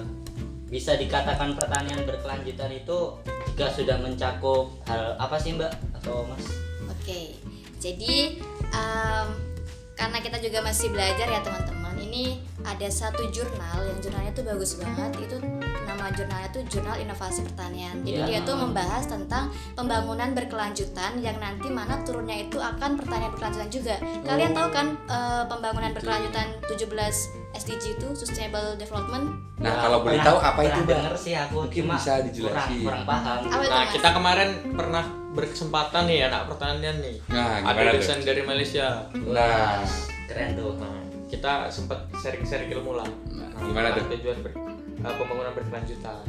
Bisa 0.68 0.96
dikatakan 0.96 1.54
pertanian 1.54 2.04
berkelanjutan 2.04 2.72
itu 2.72 3.00
Jika 3.48 3.68
sudah 3.70 3.96
mencakup 3.98 4.72
hal 4.84 5.16
apa 5.16 5.36
sih 5.36 5.56
Mbak 5.56 5.72
atau 5.96 6.24
Mas? 6.26 6.44
Oke. 6.88 7.36
Jadi 7.78 8.36
em, 8.68 9.28
karena 9.94 10.18
kita 10.18 10.38
juga 10.38 10.62
masih 10.62 10.90
belajar 10.90 11.26
ya 11.26 11.40
teman-teman. 11.40 11.81
Ini 12.12 12.36
ada 12.62 12.92
satu 12.92 13.24
jurnal 13.26 13.88
yang 13.88 13.96
jurnalnya 13.98 14.32
tuh 14.34 14.44
bagus 14.44 14.76
banget. 14.76 15.16
Itu 15.18 15.40
nama 15.82 16.12
jurnalnya 16.12 16.52
tuh 16.52 16.60
Jurnal 16.68 17.00
Inovasi 17.00 17.40
Pertanian. 17.42 18.04
Jadi 18.04 18.12
Ya. 18.14 18.26
dia 18.28 18.40
tuh 18.44 18.60
membahas 18.60 19.08
tentang 19.08 19.48
pembangunan 19.74 20.36
berkelanjutan 20.36 21.16
yang 21.18 21.40
nanti 21.40 21.72
mana 21.72 22.04
turunnya 22.04 22.36
itu 22.42 22.60
akan 22.60 23.00
pertanian 23.00 23.32
berkelanjutan 23.32 23.72
juga. 23.72 23.96
Kalian 24.28 24.52
tahu 24.52 24.68
kan 24.70 24.88
eh, 25.08 25.44
pembangunan 25.48 25.92
berkelanjutan 25.92 26.52
17 26.68 27.16
SDG 27.54 27.96
itu 27.96 28.08
Sustainable 28.12 28.76
Development? 28.76 29.32
Nah 29.56 29.72
Ya, 29.72 29.80
kalau 29.80 29.98
boleh 30.02 30.20
tahu 30.20 30.38
apa 30.38 30.60
itu 30.66 30.82
denger 30.84 31.14
sih 31.16 31.34
aku 31.34 31.56
Mungkin 31.64 31.80
cuma 31.82 31.96
bisa 31.96 32.14
dijelasin. 32.22 32.52
kurang, 32.52 32.84
kurang 32.84 33.04
paham 33.06 33.40
Apa 33.46 33.56
itu, 33.58 33.70
nah 33.70 33.80
Mas? 33.82 33.92
kita 33.94 34.10
kemarin 34.12 34.50
pernah 34.74 35.04
berkesempatan 35.32 36.04
nih 36.06 36.20
anak 36.26 36.44
pertanian 36.46 36.96
nih 37.00 37.16
Nah 37.30 37.64
ada 37.64 37.82
dosen 37.90 38.20
dari 38.20 38.42
Malaysia 38.42 39.08
Nah, 39.14 39.80
keren 40.28 40.50
tuh 40.54 40.76
nah 40.76 41.01
kita 41.32 41.52
sempat 41.68 42.12
sharing-sharing 42.14 42.68
ilmu 42.70 42.94
lah 42.94 43.08
Nah, 43.32 43.48
gimana 43.58 43.96
tuh? 43.96 44.04
tujuan 44.12 44.38
ber- 44.42 44.58
eh, 45.00 45.14
pembangunan 45.16 45.54
berkelanjutan 45.54 46.28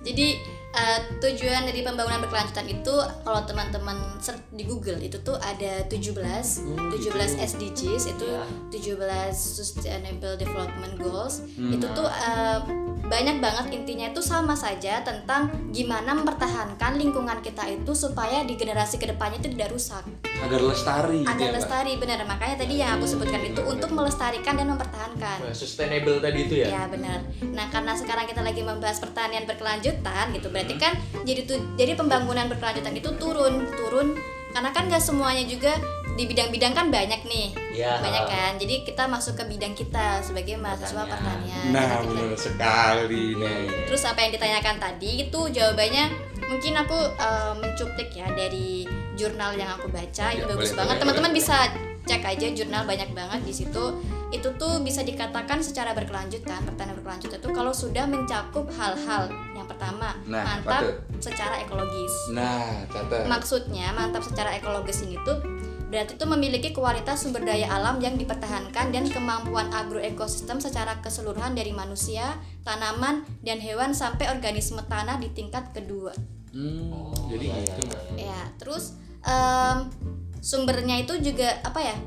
Jadi 0.00 0.38
eh, 0.72 0.98
tujuan 1.18 1.64
dari 1.64 1.80
pembangunan 1.80 2.20
berkelanjutan 2.20 2.66
itu 2.66 2.94
kalau 3.20 3.42
teman-teman 3.42 3.92
search 4.16 4.38
di 4.50 4.62
Google 4.62 4.98
itu 4.98 5.18
tuh 5.18 5.34
ada 5.36 5.82
17 5.84 6.62
Hmm, 6.62 6.88
17 6.88 7.00
gitu. 7.32 7.42
SDGs 7.42 8.04
itu 8.08 8.26
Ya. 8.26 8.44
17 8.70 9.34
Sustainable 9.34 10.34
Development 10.34 10.94
Goals 10.96 11.42
Hmm. 11.52 11.72
itu 11.72 11.86
tuh 11.88 12.06
eh, 12.06 12.58
banyak 13.02 13.36
banget 13.38 13.66
intinya 13.72 14.06
itu 14.06 14.22
sama 14.22 14.54
saja 14.54 15.02
tentang 15.02 15.50
gimana 15.70 16.14
mempertahankan 16.14 16.94
lingkungan 16.94 17.40
kita 17.40 17.66
itu 17.66 17.90
supaya 17.90 18.44
di 18.44 18.54
generasi 18.54 18.96
ke 18.96 19.06
depannya 19.06 19.40
itu 19.40 19.50
tidak 19.50 19.72
rusak 19.72 20.04
agar 20.38 20.60
lestari. 20.62 21.20
gitu 21.20 21.28
agar 21.28 21.48
ya, 21.48 21.52
lestari 21.52 21.92
benar 21.96 22.22
makanya 22.22 22.56
tadi 22.56 22.74
yang 22.76 22.94
aku 22.94 23.04
sebutkan 23.06 23.42
itu 23.42 23.60
untuk 23.62 23.90
melestarikan 23.90 24.54
dan 24.54 24.68
mempertahankan 24.68 25.38
sustainable 25.50 26.16
tadi 26.18 26.38
itu 26.40 26.54
ya 26.56 26.66
Ya 26.70 26.82
benar. 26.86 27.18
Nah 27.42 27.66
karena 27.68 27.92
sekarang 27.92 28.24
kita 28.24 28.40
lagi 28.40 28.62
membahas 28.62 28.96
pertanian 28.96 29.42
berkelanjutan 29.44 30.30
gitu, 30.30 30.48
berarti 30.60 30.76
kan 30.76 30.92
jadi 31.24 31.40
tuh 31.42 31.56
jadi 31.74 31.96
pembangunan 31.96 32.44
berkelanjutan 32.46 32.92
itu 32.92 33.08
turun 33.16 33.64
turun 33.72 34.12
karena 34.52 34.70
kan 34.70 34.84
nggak 34.86 35.00
semuanya 35.00 35.46
juga 35.46 35.72
di 36.10 36.26
bidang-bidang 36.26 36.74
kan 36.74 36.90
banyak 36.90 37.22
nih, 37.22 37.54
Ya. 37.72 37.96
banyak 37.96 38.26
kan. 38.26 38.52
Jadi 38.58 38.82
kita 38.82 39.06
masuk 39.06 39.38
ke 39.38 39.46
bidang 39.46 39.72
kita 39.72 40.20
sebagai 40.20 40.58
mahasiswa 40.58 41.06
Pertanian. 41.06 41.70
Nah 41.70 42.02
benar 42.02 42.34
sekali 42.34 43.32
Iya, 43.32 43.40
nih. 43.40 43.62
iya. 43.64 43.80
Terus 43.88 44.02
apa 44.04 44.18
yang 44.20 44.32
ditanyakan 44.34 44.76
tadi 44.76 45.10
itu 45.24 45.40
jawabannya 45.48 46.04
mungkin 46.44 46.72
aku 46.76 46.98
eh, 47.14 47.52
mencuplik 47.56 48.10
ya 48.12 48.26
dari 48.34 48.84
jurnal 49.14 49.54
yang 49.54 49.70
aku 49.70 49.86
baca 49.88 50.26
ini 50.28 50.42
Ya, 50.42 50.50
bagus 50.50 50.74
boleh, 50.74 50.78
banget 50.82 50.96
teman-teman 50.98 51.32
bisa 51.32 51.56
cek 52.04 52.22
aja 52.26 52.46
jurnal 52.52 52.82
banyak 52.84 53.10
banget 53.14 53.40
di 53.46 53.54
situ 53.54 53.84
itu 54.30 54.46
tuh 54.54 54.78
bisa 54.80 55.02
dikatakan 55.02 55.58
secara 55.58 55.90
berkelanjutan 55.90 56.62
pertanian 56.62 56.94
berkelanjutan 56.94 57.36
itu 57.36 57.50
kalau 57.50 57.70
sudah 57.70 58.06
mencakup 58.06 58.70
hal-hal 58.72 59.26
yang 59.52 59.66
pertama 59.66 60.14
Nah, 60.24 60.42
mantap 60.44 60.70
apa 60.70 60.76
tuh? 60.80 60.94
secara 61.20 61.58
ekologis 61.58 62.14
Nah 62.30 62.86
catat. 62.86 63.26
maksudnya 63.26 63.90
mantap 63.90 64.22
secara 64.22 64.54
ekologis 64.54 65.02
ini 65.02 65.18
tuh 65.20 65.42
berarti 65.86 66.14
itu 66.14 66.22
memiliki 66.24 66.70
kualitas 66.70 67.20
sumber 67.20 67.42
daya 67.42 67.66
alam 67.68 67.98
yang 67.98 68.14
dipertahankan 68.14 68.94
dan 68.94 69.04
kemampuan 69.04 69.66
agroekosistem 69.70 70.62
secara 70.62 71.02
keseluruhan 71.02 71.58
dari 71.58 71.74
manusia, 71.74 72.38
tanaman, 72.62 73.26
dan 73.42 73.58
hewan 73.58 73.90
sampai 73.90 74.30
organisme 74.30 74.78
tanah 74.86 75.18
di 75.18 75.34
tingkat 75.34 75.74
kedua. 75.74 76.14
Hmm, 76.54 76.94
Oh, 76.94 77.10
jadi 77.26 77.42
iya, 77.42 77.54
gitu 77.66 77.82
iya, 77.82 77.98
iya. 78.14 78.22
Ya, 78.30 78.40
terus 78.54 78.94
em, 79.20 79.90
sumbernya 80.38 80.94
itu 80.96 81.18
juga 81.18 81.58
apa 81.60 81.82
ya? 81.82 81.98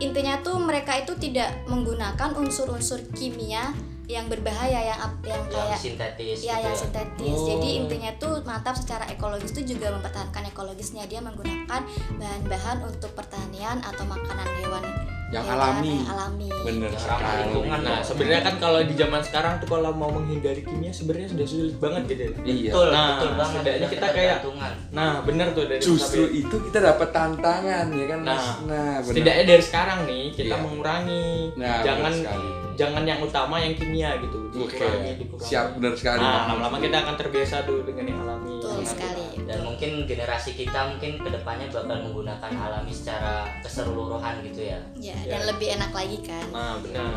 Intinya 0.00 0.40
tuh 0.40 0.56
mereka 0.56 0.96
itu 0.96 1.12
tidak 1.20 1.52
menggunakan 1.68 2.32
unsur-unsur 2.34 3.04
kimia 3.12 3.76
yang 4.10 4.26
berbahaya 4.26 4.90
yang 4.90 4.98
yang 5.22 5.38
yang 5.38 5.42
kayak 5.46 5.78
sintetis 5.78 6.42
Ya, 6.42 6.58
gitu 6.58 6.66
yang 6.66 6.74
ya. 6.74 6.80
sintetis. 6.82 7.36
Oh. 7.38 7.46
Jadi 7.46 7.68
intinya 7.78 8.10
tuh 8.18 8.34
mantap 8.42 8.74
secara 8.74 9.06
ekologis 9.06 9.54
itu 9.54 9.76
juga 9.76 9.94
mempertahankan 9.94 10.50
ekologisnya. 10.50 11.06
Dia 11.06 11.22
menggunakan 11.22 11.86
bahan-bahan 12.18 12.82
untuk 12.90 13.14
pertanian 13.14 13.78
atau 13.86 14.02
makanan 14.08 14.48
hewan 14.58 14.82
Yang 15.30 15.44
hewan 15.46 15.56
alami. 15.56 15.94
yang 15.94 16.10
alami. 16.10 16.48
Bener 16.60 16.90
sekali. 16.92 17.22
lingkungan. 17.40 17.80
nah 17.80 17.98
sebenarnya 18.00 18.42
kan 18.42 18.54
kalau 18.58 18.80
di 18.82 18.94
zaman 18.94 19.20
sekarang 19.20 19.52
tuh 19.56 19.68
kalau 19.70 19.90
mau 19.92 20.10
menghindari 20.10 20.60
kimia 20.60 20.90
sebenarnya 20.90 21.28
sudah 21.30 21.46
sulit 21.46 21.76
banget 21.78 22.02
gitu 22.06 22.20
ya 22.20 22.30
Iya. 22.42 22.70
betul 22.70 22.88
Nah, 22.90 23.06
betul 23.14 23.30
banget 23.32 23.60
udah 23.60 23.72
kita 23.72 23.80
kayak- 23.80 24.10
ketergantungan. 24.10 24.72
nah 24.90 25.12
bener 25.22 25.46
tuh 25.50 25.64
dari 25.64 25.80
Justru 25.80 26.22
sampai- 26.24 26.40
itu 26.40 26.56
kita 26.62 26.78
dapat 26.84 27.08
tantangan 27.10 27.86
ya 27.88 28.04
kan. 28.06 28.18
Nah, 28.20 28.42
Nah, 28.66 28.94
benar. 28.98 29.06
setidaknya 29.06 29.44
dari 29.46 29.62
sekarang 29.62 29.98
nih 30.04 30.24
kita 30.32 30.50
Iya. 30.50 30.60
mengurangi 30.60 31.26
Nah, 31.56 31.76
jangan 31.80 32.12
jangan 32.72 33.02
yang 33.04 33.20
utama 33.20 33.56
yang 33.56 33.74
kimia 33.74 34.10
gitu 34.18 34.38
Oke. 34.58 34.72
dikurangi 34.72 35.12
Siap 35.38 35.76
benar 35.76 35.92
sekali. 35.94 36.18
nah 36.18 36.48
lama-lama 36.48 36.76
kita 36.76 36.96
akan 36.98 37.14
terbiasa 37.14 37.62
dulu 37.62 37.84
dengan 37.84 38.04
yang 38.08 38.18
alami 38.20 38.56
Betul 38.58 38.72
Nah, 38.74 38.88
sekali. 38.88 39.24
Dan 39.50 39.66
mungkin 39.66 40.06
generasi 40.06 40.54
kita 40.54 40.94
mungkin 40.94 41.18
ke 41.18 41.26
depannya 41.28 41.66
bakal 41.68 41.98
menggunakan 42.00 42.50
alami 42.54 42.94
secara 42.94 43.50
keseluruhan 43.60 44.46
gitu 44.46 44.62
ya 44.64 44.78
Ya, 44.94 45.18
Ya. 45.20 45.34
dan 45.34 45.50
lebih 45.50 45.74
enak 45.74 45.90
lagi 45.90 46.18
kan. 46.22 46.46
nah 46.50 46.78
benar 46.78 47.10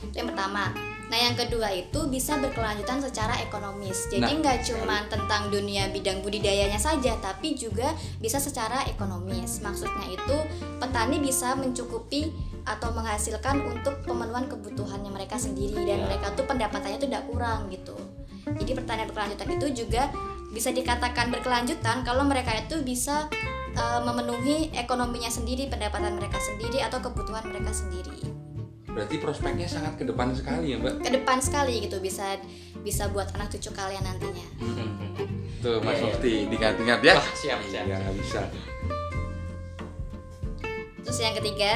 Itu 0.00 0.16
yang 0.16 0.28
pertama. 0.28 0.68
Nah, 1.10 1.18
yang 1.18 1.34
kedua 1.34 1.68
itu 1.70 2.06
bisa 2.06 2.38
berkelanjutan 2.38 3.02
secara 3.02 3.34
ekonomis. 3.38 4.06
Jadi 4.06 4.22
Nah, 4.22 4.38
nggak 4.40 4.58
cuma 4.62 5.02
tentang 5.06 5.50
dunia 5.50 5.90
bidang 5.90 6.22
budidayanya 6.22 6.78
saja, 6.78 7.18
tapi 7.18 7.58
juga 7.58 7.90
bisa 8.18 8.38
secara 8.38 8.86
ekonomis. 8.86 9.58
Maksudnya 9.58 10.06
itu 10.08 10.36
petani 10.78 11.18
bisa 11.18 11.54
mencukupi 11.54 12.30
atau 12.62 12.94
menghasilkan 12.94 13.58
untuk 13.60 13.98
pemenuhan 14.02 14.46
kebutuhannya 14.46 15.10
mereka 15.10 15.34
sendiri 15.34 15.82
dan 15.82 15.98
Ya. 15.98 16.06
mereka 16.06 16.30
tuh 16.32 16.46
pendapatannya 16.46 16.96
tuh 16.96 17.06
tidak 17.06 17.26
kurang 17.26 17.66
gitu. 17.68 17.96
Jadi 18.46 18.72
pertanian 18.72 19.06
berkelanjutan 19.06 19.48
itu 19.52 19.66
juga 19.84 20.14
bisa 20.50 20.74
dikatakan 20.74 21.30
berkelanjutan 21.30 22.02
kalau 22.02 22.26
mereka 22.26 22.50
itu 22.58 22.82
bisa 22.82 23.30
eh, 23.74 24.00
memenuhi 24.02 24.74
ekonominya 24.74 25.30
sendiri, 25.30 25.70
pendapatan 25.70 26.18
mereka 26.18 26.38
sendiri 26.42 26.82
atau 26.82 26.98
kebutuhan 26.98 27.46
mereka 27.46 27.70
sendiri 27.70 28.30
Berarti 28.90 29.22
prospeknya 29.22 29.70
sangat 29.70 30.02
ke 30.02 30.04
depan 30.04 30.34
sekali 30.34 30.74
ya, 30.74 30.76
Mbak. 30.82 31.06
ke 31.06 31.10
depan 31.14 31.38
sekali 31.38 31.78
gitu 31.86 32.02
bisa 32.02 32.34
bisa 32.82 33.06
buat 33.14 33.30
anak 33.38 33.54
cucu 33.54 33.70
kalian 33.70 34.02
nantinya. 34.02 34.46
Tuh, 35.62 35.78
Mas 35.84 35.94
Iya, 35.94 36.00
iya. 36.00 36.04
Mufti, 36.08 36.34
diingat-ingat 36.50 37.00
ya. 37.04 37.14
Wah, 37.14 37.28
siap, 37.36 37.60
siap. 37.68 37.84
Iya, 37.86 37.96
bisa. 38.16 38.42
Terus 41.04 41.18
yang 41.20 41.34
ketiga, 41.38 41.72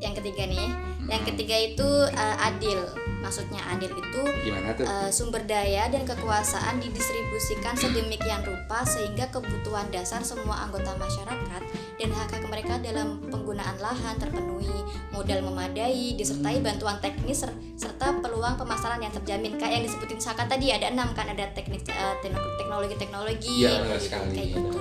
yang 0.00 0.14
ketiga 0.16 0.42
nih, 0.48 0.68
yang 1.10 1.22
ketiga 1.28 1.56
itu 1.60 1.88
eh, 2.08 2.36
adil. 2.48 2.80
Maksudnya 3.20 3.60
adil 3.68 3.92
itu 3.92 4.22
Gimana 4.42 4.72
tuh? 4.72 4.84
eh, 4.84 5.10
sumber 5.12 5.44
daya 5.44 5.86
dan 5.86 6.02
kekuasaan 6.02 6.80
didistribusikan 6.80 7.76
sedemikian 7.76 8.40
rupa 8.42 8.80
sehingga 8.82 9.28
kebutuhan 9.28 9.86
dasar 9.88 10.24
semua 10.24 10.64
anggota 10.64 10.96
masyarakat 10.96 11.62
dan 11.96 12.10
hak 12.10 12.32
hak 12.32 12.44
mereka 12.48 12.80
dalam 12.80 13.20
penggunaan 13.28 13.76
lahan 13.76 14.16
terpenuhi, 14.16 14.72
modal 15.12 15.44
memadai, 15.44 16.16
disertai 16.16 16.58
bantuan 16.58 16.96
teknis 16.98 17.44
ser- 17.44 17.56
serta 17.76 18.18
peluang 18.18 18.56
pemasaran 18.56 18.98
yang 18.98 19.12
terjamin. 19.12 19.60
Kayak 19.60 19.80
yang 19.80 19.84
disebutin 19.84 20.20
Saka 20.20 20.48
tadi 20.48 20.72
ada 20.72 20.88
enam 20.88 21.12
kan 21.12 21.28
ada 21.28 21.44
teknik 21.52 21.84
tekno- 21.84 22.56
teknologi-teknologi 22.56 23.68
benar 23.68 24.00
sekali. 24.00 24.32
kayak 24.32 24.48
gitu. 24.56 24.80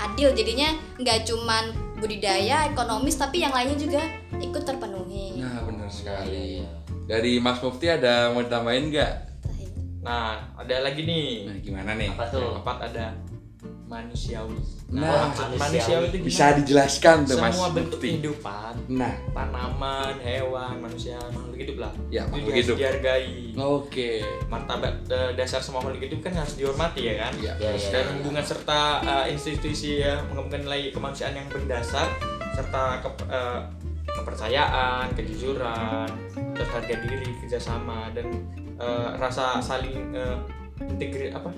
Adil 0.00 0.32
jadinya 0.32 0.68
nggak 0.96 1.28
cuman 1.28 1.64
budidaya 2.00 2.70
ekonomis 2.72 3.20
tapi 3.20 3.44
yang 3.44 3.52
lainnya 3.52 3.76
juga 3.76 4.00
ikut 4.40 4.62
terpenuhi. 4.64 5.36
Nah, 5.36 5.60
benar 5.68 5.90
sekali. 5.92 6.64
Iya. 7.10 7.18
Dari 7.18 7.32
Mas 7.36 7.58
Mufti 7.58 7.86
ada 7.86 8.30
mau 8.30 8.46
tambahin 8.46 8.86
nggak? 8.86 9.12
Nah, 10.00 10.46
ada 10.54 10.76
lagi 10.80 11.02
nih. 11.02 11.28
Nah, 11.44 11.56
gimana 11.58 11.90
nih? 11.92 12.06
apa 12.08 12.22
tuh 12.30 12.54
Keempat 12.54 12.78
ada 12.86 13.06
manusiawi. 13.84 14.54
Nah, 14.88 15.26
maksud 15.26 15.42
manusiawi. 15.50 15.58
manusiawi 15.58 16.04
itu 16.06 16.16
Bisa 16.22 16.38
gimana? 16.46 16.56
dijelaskan 16.56 17.16
tuh 17.20 17.36
Mas 17.36 17.50
Semua 17.52 17.68
bentuk 17.68 17.98
Mufti. 17.98 18.06
kehidupan, 18.08 18.74
Nah, 18.88 19.14
tanaman, 19.28 20.14
hewan, 20.20 20.74
manusia, 20.78 21.18
makhluk 21.26 21.58
hidup 21.58 21.76
lah. 21.80 21.92
Ya, 22.08 22.22
Itu 22.22 22.30
makhluk 22.30 22.46
harus 22.48 22.62
hidup. 22.62 22.76
dihargai. 22.78 23.34
oke. 23.52 24.10
Martabat 24.46 24.94
eh, 25.04 25.30
dasar 25.34 25.58
semua 25.58 25.82
makhluk 25.82 26.02
hidup 26.06 26.20
kan 26.22 26.32
harus 26.32 26.54
dihormati 26.54 27.00
ya 27.04 27.14
kan? 27.20 27.32
Ya, 27.36 27.52
Ya, 27.58 27.74
ya. 27.74 27.90
dan 27.90 28.04
hubungan 28.16 28.44
serta 28.44 28.80
eh, 29.02 29.26
institusi 29.28 29.98
ya 29.98 30.22
mengembangkan 30.24 30.62
nilai 30.64 30.82
kemanusiaan 30.88 31.34
yang 31.34 31.50
berdasar 31.50 32.06
serta 32.52 33.02
ke- 33.02 33.26
eh, 33.26 33.60
kepercayaan, 34.12 35.06
kejujuran, 35.14 36.08
terus 36.52 36.68
harga 36.68 36.94
diri, 36.98 37.30
kerjasama 37.38 38.10
dan 38.10 38.26
eh, 38.76 39.08
rasa 39.16 39.58
saling 39.58 40.12
eh, 40.12 40.36
integri 40.80 41.28
apa 41.28 41.52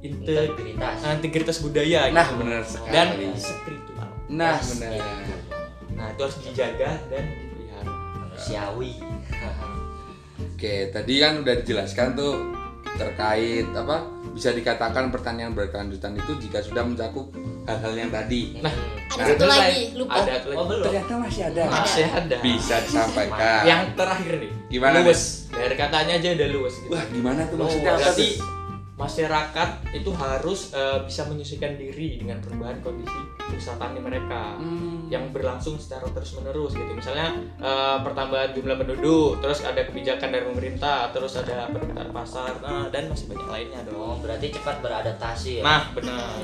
Inte- 0.00 0.50
integritas 0.50 0.98
integritas 1.08 1.56
budaya 1.60 2.10
Nah, 2.10 2.22
gitu. 2.22 2.34
benar 2.40 2.62
sekali. 2.62 2.90
dan 2.90 3.08
spiritual. 3.34 4.08
Nah, 4.26 4.56
Yes, 4.56 4.66
benar. 4.74 4.90
gitu. 4.92 5.34
Nah 5.94 6.06
itu 6.10 6.20
harus 6.20 6.38
dijaga 6.42 6.90
dan 7.06 7.22
dipelihara. 7.24 7.92
manusiawi 8.18 8.92
Oke, 10.54 10.90
tadi 10.90 11.14
kan 11.18 11.38
udah 11.38 11.54
dijelaskan 11.56 12.08
tuh 12.14 12.34
terkait 12.94 13.66
apa 13.70 14.02
bisa 14.32 14.50
dikatakan 14.50 15.10
pertanian 15.10 15.52
berkelanjutan 15.52 16.14
itu 16.14 16.34
jika 16.40 16.58
sudah 16.58 16.82
mencakup 16.82 17.30
hal-hal 17.64 17.94
yang 17.96 18.10
tadi. 18.12 18.42
Nah, 18.60 18.72
Ada 19.14 19.14
Nah, 19.14 19.26
satu 19.30 19.44
ada 19.46 19.54
lagi, 19.54 19.82
lupa. 19.94 20.14
Ada 20.18 20.30
satu 20.36 20.46
lagi. 20.50 20.58
oh 20.58 20.64
belum 20.66 20.84
Ternyata 20.84 21.12
masih 21.22 21.42
ada. 21.46 21.62
Masih 21.70 22.06
ada. 22.10 22.36
Bisa 22.42 22.74
disampaikan. 22.82 23.62
Yang 23.62 23.82
terakhir 23.94 24.34
nih. 24.42 24.52
Gimana? 24.68 24.96
Luwes. 25.00 25.22
Dari 25.54 25.74
katanya 25.78 26.12
aja 26.18 26.28
udah 26.34 26.48
luwes. 26.50 26.74
Gitu. 26.82 26.90
Wah, 26.90 27.04
gimana 27.08 27.40
tuh 27.46 27.56
Oh, 27.56 27.60
maksudnya 27.64 27.90
apa 27.94 28.00
berarti 28.02 28.28
tuh? 28.34 28.53
Masyarakat 28.94 29.90
itu 29.90 30.10
harus 30.14 30.70
eh, 30.70 31.02
bisa 31.02 31.26
menyesuaikan 31.26 31.74
diri 31.74 32.22
dengan 32.22 32.38
perubahan 32.38 32.78
kondisi 32.78 33.18
usaha 33.54 33.74
tani 33.78 33.98
mereka 33.98 34.54
Hmm. 34.54 35.10
yang 35.10 35.34
berlangsung 35.34 35.74
secara 35.76 36.06
terus 36.14 36.38
menerus 36.38 36.78
gitu 36.78 36.92
misalnya 36.94 37.34
eh, 37.58 37.98
pertambahan 38.06 38.54
jumlah 38.54 38.76
penduduk 38.78 39.42
terus 39.42 39.66
ada 39.66 39.82
kebijakan 39.82 40.30
dari 40.30 40.44
pemerintah 40.46 41.10
terus 41.10 41.34
ada 41.38 41.66
permintaan 41.74 42.14
pasar 42.14 42.54
nah, 42.62 42.86
dan 42.88 43.10
masih 43.10 43.34
banyak 43.34 43.48
lainnya 43.50 43.80
oh 43.90 44.14
dong 44.14 44.16
berarti 44.22 44.54
cepat 44.54 44.78
beradaptasi 44.78 45.60
ya 45.60 45.62
nah 45.66 45.82
benar 45.90 46.38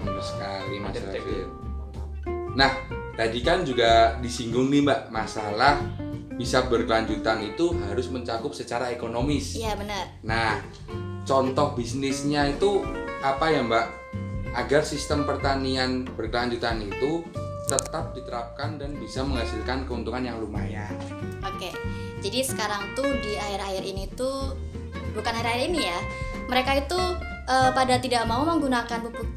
Benar 0.00 0.22
sekali 0.24 0.76
Mas. 0.80 0.96
Nah, 2.56 2.72
tadi 3.14 3.38
kan 3.44 3.62
juga 3.62 4.16
disinggung 4.18 4.72
nih 4.72 4.80
Mbak 4.80 5.00
masalah 5.12 5.76
bisa 6.40 6.64
berkelanjutan 6.64 7.44
itu 7.44 7.76
harus 7.84 8.08
mencakup 8.08 8.56
secara 8.56 8.88
ekonomis. 8.88 9.60
Iya 9.60 9.76
benar. 9.76 10.08
Nah, 10.24 10.56
contoh 11.30 11.78
bisnisnya 11.78 12.50
itu 12.50 12.82
apa 13.22 13.54
ya 13.54 13.62
Mbak? 13.62 13.86
Agar 14.50 14.82
sistem 14.82 15.22
pertanian 15.22 16.02
berkelanjutan 16.02 16.82
itu 16.82 17.22
tetap 17.70 18.10
diterapkan 18.18 18.82
dan 18.82 18.98
bisa 18.98 19.22
menghasilkan 19.22 19.86
keuntungan 19.86 20.26
yang 20.26 20.42
lumayan. 20.42 20.90
Oke. 21.46 21.70
Jadi 22.18 22.42
sekarang 22.42 22.82
tuh 22.98 23.06
di 23.22 23.38
akhir-akhir 23.38 23.82
ini 23.86 24.10
tuh 24.10 24.58
bukan 25.14 25.30
akhir-akhir 25.30 25.70
ini 25.70 25.86
ya. 25.86 25.98
Mereka 26.50 26.82
itu 26.82 26.98
eh, 27.46 27.70
pada 27.70 28.02
tidak 28.02 28.26
mau 28.26 28.42
menggunakan 28.42 28.98
pupuk 29.06 29.30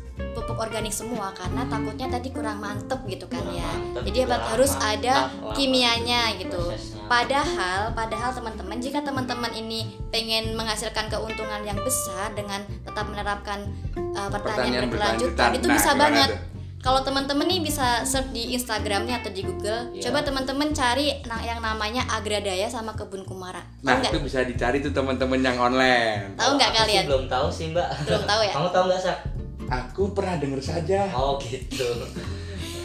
pupuk 0.53 0.69
organik 0.69 0.93
semua 0.93 1.33
karena 1.33 1.65
takutnya 1.65 2.07
tadi 2.07 2.29
kurang 2.29 2.61
mantep 2.61 3.01
gitu 3.09 3.25
kan 3.25 3.41
Kurang 3.41 3.57
ya. 3.57 3.65
mantep, 3.67 4.01
Jadi 4.05 4.17
harus 4.29 4.71
ada 4.77 5.15
Lama 5.33 5.53
kimianya 5.57 6.21
gitu. 6.37 6.61
prosesnya. 6.63 7.01
Padahal, 7.03 7.79
padahal 7.91 8.31
teman-teman 8.31 8.77
jika 8.77 9.01
teman-teman 9.01 9.49
ini 9.51 9.79
pengen 10.09 10.53
menghasilkan 10.53 11.09
keuntungan 11.09 11.61
yang 11.61 11.77
besar 11.77 12.31
dengan 12.31 12.61
tetap 12.79 13.05
menerapkan 13.05 13.65
uh, 14.13 14.29
pertanian, 14.29 14.85
berkelanjutan, 14.87 15.49
itu 15.51 15.65
Nah, 15.65 15.73
bisa 15.73 15.91
banget. 15.97 16.29
tuh? 16.29 16.41
Kalau 16.83 16.99
teman-teman 16.99 17.47
nih 17.47 17.63
bisa 17.63 18.03
search 18.03 18.35
di 18.35 18.51
Instagramnya 18.51 19.23
atau 19.23 19.31
di 19.31 19.39
Google, 19.41 19.95
Iya. 19.95 20.11
coba 20.11 20.19
teman-teman 20.21 20.75
cari 20.75 21.15
yang 21.39 21.63
namanya 21.63 22.03
Agradaya 22.11 22.67
sama 22.67 22.91
Kebun 22.91 23.23
Kumara. 23.23 23.63
Tahu 23.79 23.87
Nah, 23.87 23.95
nggak? 23.97 24.11
itu 24.11 24.19
bisa 24.19 24.43
dicari 24.43 24.83
tuh 24.83 24.91
teman-teman 24.91 25.39
yang 25.39 25.55
online. 25.57 26.35
Tahu 26.35 26.59
nggak 26.59 26.71
kalian? 26.75 27.03
belum 27.07 27.25
tahu 27.25 27.47
sih 27.47 27.71
mbak 27.71 27.87
Belum 28.03 28.23
tahu 28.27 28.41
ya? 28.43 28.51
kamu 28.51 28.67
tahu 28.69 28.83
nggak 28.85 28.99
sak 29.01 29.17
Aku 29.75 30.11
pernah 30.11 30.37
dengar 30.37 30.59
saja. 30.59 31.09
oh 31.11 31.37
gitu 31.37 31.87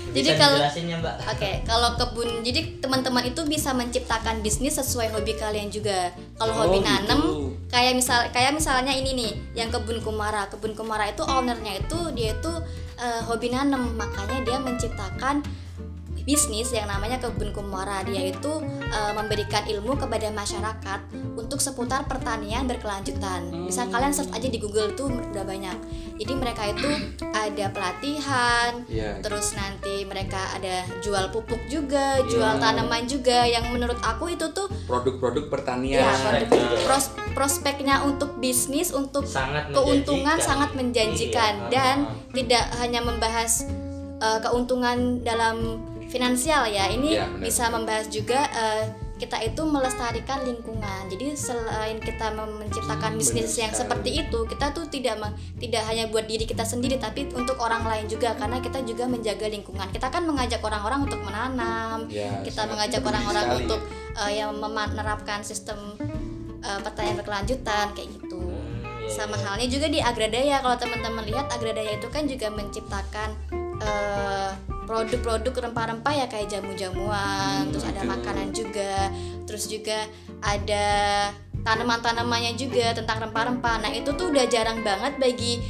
Jadi 0.08 0.40
kalau- 0.40 0.56
ya 0.56 0.96
mbak 0.98 1.20
Oke, 1.28 1.50
kalau 1.62 1.92
kebun, 1.94 2.40
jadi 2.40 2.80
teman-teman 2.80 3.28
itu 3.28 3.44
bisa 3.44 3.76
menciptakan 3.76 4.40
bisnis 4.40 4.80
sesuai 4.80 5.12
hobi 5.12 5.36
kalian 5.36 5.68
juga. 5.68 6.08
Kalau 6.34 6.56
Oh, 6.56 6.58
hobi 6.64 6.80
gitu. 6.80 6.88
nanem, 6.88 7.20
kayak 7.68 7.92
misal, 7.92 8.24
kayak 8.32 8.56
misalnya 8.56 8.88
ini 8.88 9.12
nih, 9.12 9.32
yang 9.54 9.68
kebun 9.68 10.00
kumara. 10.00 10.48
Kebun 10.48 10.72
kumara 10.72 11.12
itu 11.12 11.20
ownernya 11.20 11.76
itu 11.78 11.98
dia 12.16 12.32
itu 12.32 12.52
eh, 12.96 13.20
hobi 13.22 13.52
nanem, 13.52 13.94
makanya 13.94 14.40
dia 14.42 14.56
menciptakan 14.58 15.44
bisnis 16.28 16.68
yang 16.70 16.84
namanya 16.86 17.16
kebun 17.16 17.50
kumara. 17.50 18.04
Dia 18.04 18.28
itu 18.28 18.52
eh, 18.84 19.12
memberikan 19.12 19.64
ilmu 19.64 19.96
kepada 19.96 20.28
masyarakat 20.28 21.00
untuk 21.34 21.56
seputar 21.58 22.04
pertanian 22.04 22.68
berkelanjutan. 22.68 23.48
Bisa 23.64 23.88
kalian 23.88 24.12
search 24.12 24.28
aja 24.30 24.44
di 24.44 24.60
Google 24.60 24.92
tuh 24.92 25.08
udah 25.08 25.40
banyak. 25.42 25.76
Jadi 26.18 26.32
mereka 26.34 26.68
itu 26.68 26.90
ada 27.24 27.66
pelatihan, 27.70 28.84
Iya. 28.84 29.22
terus 29.22 29.54
nanti 29.54 30.04
mereka 30.04 30.36
ada 30.52 30.82
jual 30.98 31.30
pupuk 31.30 31.64
juga, 31.66 32.20
jual 32.26 32.52
Iya. 32.52 32.60
tanaman 32.60 33.06
juga 33.06 33.46
yang 33.46 33.70
menurut 33.70 33.96
aku 33.98 34.28
itu 34.28 34.44
tuh 34.50 34.68
Produk-produk 34.84 35.48
pertanian. 35.48 36.02
ya 36.02 36.12
produk- 36.12 36.50
juga. 36.50 36.76
pros- 36.84 37.14
prospeknya 37.32 38.02
untuk 38.02 38.36
bisnis 38.36 38.90
untuk 38.90 39.24
sangat 39.24 39.70
keuntungan 39.70 40.36
menjanjikan. 40.36 40.42
sangat 40.42 40.70
menjanjikan 40.74 41.52
Iya, 41.56 41.70
dan 41.70 41.96
ah, 42.02 42.14
tidak 42.34 42.64
hanya 42.76 43.00
membahas 43.00 43.64
uh, 44.18 44.42
keuntungan 44.42 45.22
dalam 45.22 45.78
finansial 46.08 46.66
ya. 46.68 46.88
Ini 46.88 47.10
benar. 47.20 47.40
bisa 47.40 47.64
membahas 47.68 48.06
juga 48.08 48.40
uh, 48.52 48.84
kita 49.18 49.34
itu 49.42 49.62
melestarikan 49.66 50.46
lingkungan. 50.46 51.10
Jadi 51.10 51.34
selain 51.34 51.98
kita 51.98 52.30
menciptakan 52.38 53.12
Hmm, 53.14 53.20
bisnis 53.20 53.50
benar 53.50 53.62
yang 53.66 53.72
sekali. 53.74 53.82
seperti 53.82 54.10
itu 54.24 54.38
kita 54.46 54.66
tuh 54.70 54.86
tidak 54.86 55.18
tidak 55.58 55.82
hanya 55.90 56.06
buat 56.06 56.24
diri 56.30 56.46
kita 56.46 56.62
sendiri 56.62 57.02
tapi 57.02 57.26
untuk 57.34 57.58
orang 57.58 57.82
lain 57.82 58.06
juga. 58.06 58.38
Karena 58.38 58.62
kita 58.62 58.80
juga 58.86 59.10
menjaga 59.10 59.50
lingkungan. 59.50 59.90
Kita 59.90 60.08
kan 60.08 60.22
mengajak 60.22 60.62
orang-orang 60.62 61.10
untuk 61.10 61.20
menanam. 61.26 62.06
Ya, 62.08 62.40
kita 62.46 62.64
mengajak 62.70 63.02
orang-orang 63.02 63.46
untuk 63.58 63.80
uh, 64.14 64.30
yang 64.30 64.54
menerapkan 64.54 65.42
sistem 65.42 65.98
uh, 66.62 66.80
pertanian 66.80 67.18
berkelanjutan 67.18 67.90
kayak 67.98 68.08
gitu. 68.22 68.38
Hmm, 68.38 69.02
iya, 69.02 69.10
sama 69.10 69.34
iya. 69.34 69.44
halnya 69.50 69.66
juga 69.66 69.86
di 69.90 69.98
Agradaya. 69.98 70.62
Kalau 70.62 70.78
teman-teman 70.78 71.26
lihat 71.26 71.50
Agradaya 71.50 71.98
itu 71.98 72.06
kan 72.06 72.30
juga 72.30 72.54
menciptakan 72.54 73.28
eh, 73.82 74.50
produk-produk 74.88 75.52
rempah-rempah 75.52 76.12
ya 76.14 76.26
kayak 76.26 76.48
jamu-jamuan 76.48 77.62
Hmm, 77.62 77.70
terus 77.70 77.84
ada 77.84 78.00
gitu. 78.00 78.08
makanan 78.08 78.48
juga 78.50 78.92
terus 79.44 79.64
juga 79.66 79.98
ada 80.40 80.86
tanaman-tanamannya 81.60 82.56
juga 82.56 82.96
tentang 82.96 83.28
rempah-rempah 83.28 83.74
nah 83.78 83.90
itu 83.90 84.08
tuh 84.10 84.32
udah 84.32 84.48
jarang 84.48 84.80
banget 84.80 85.20
bagi 85.20 85.60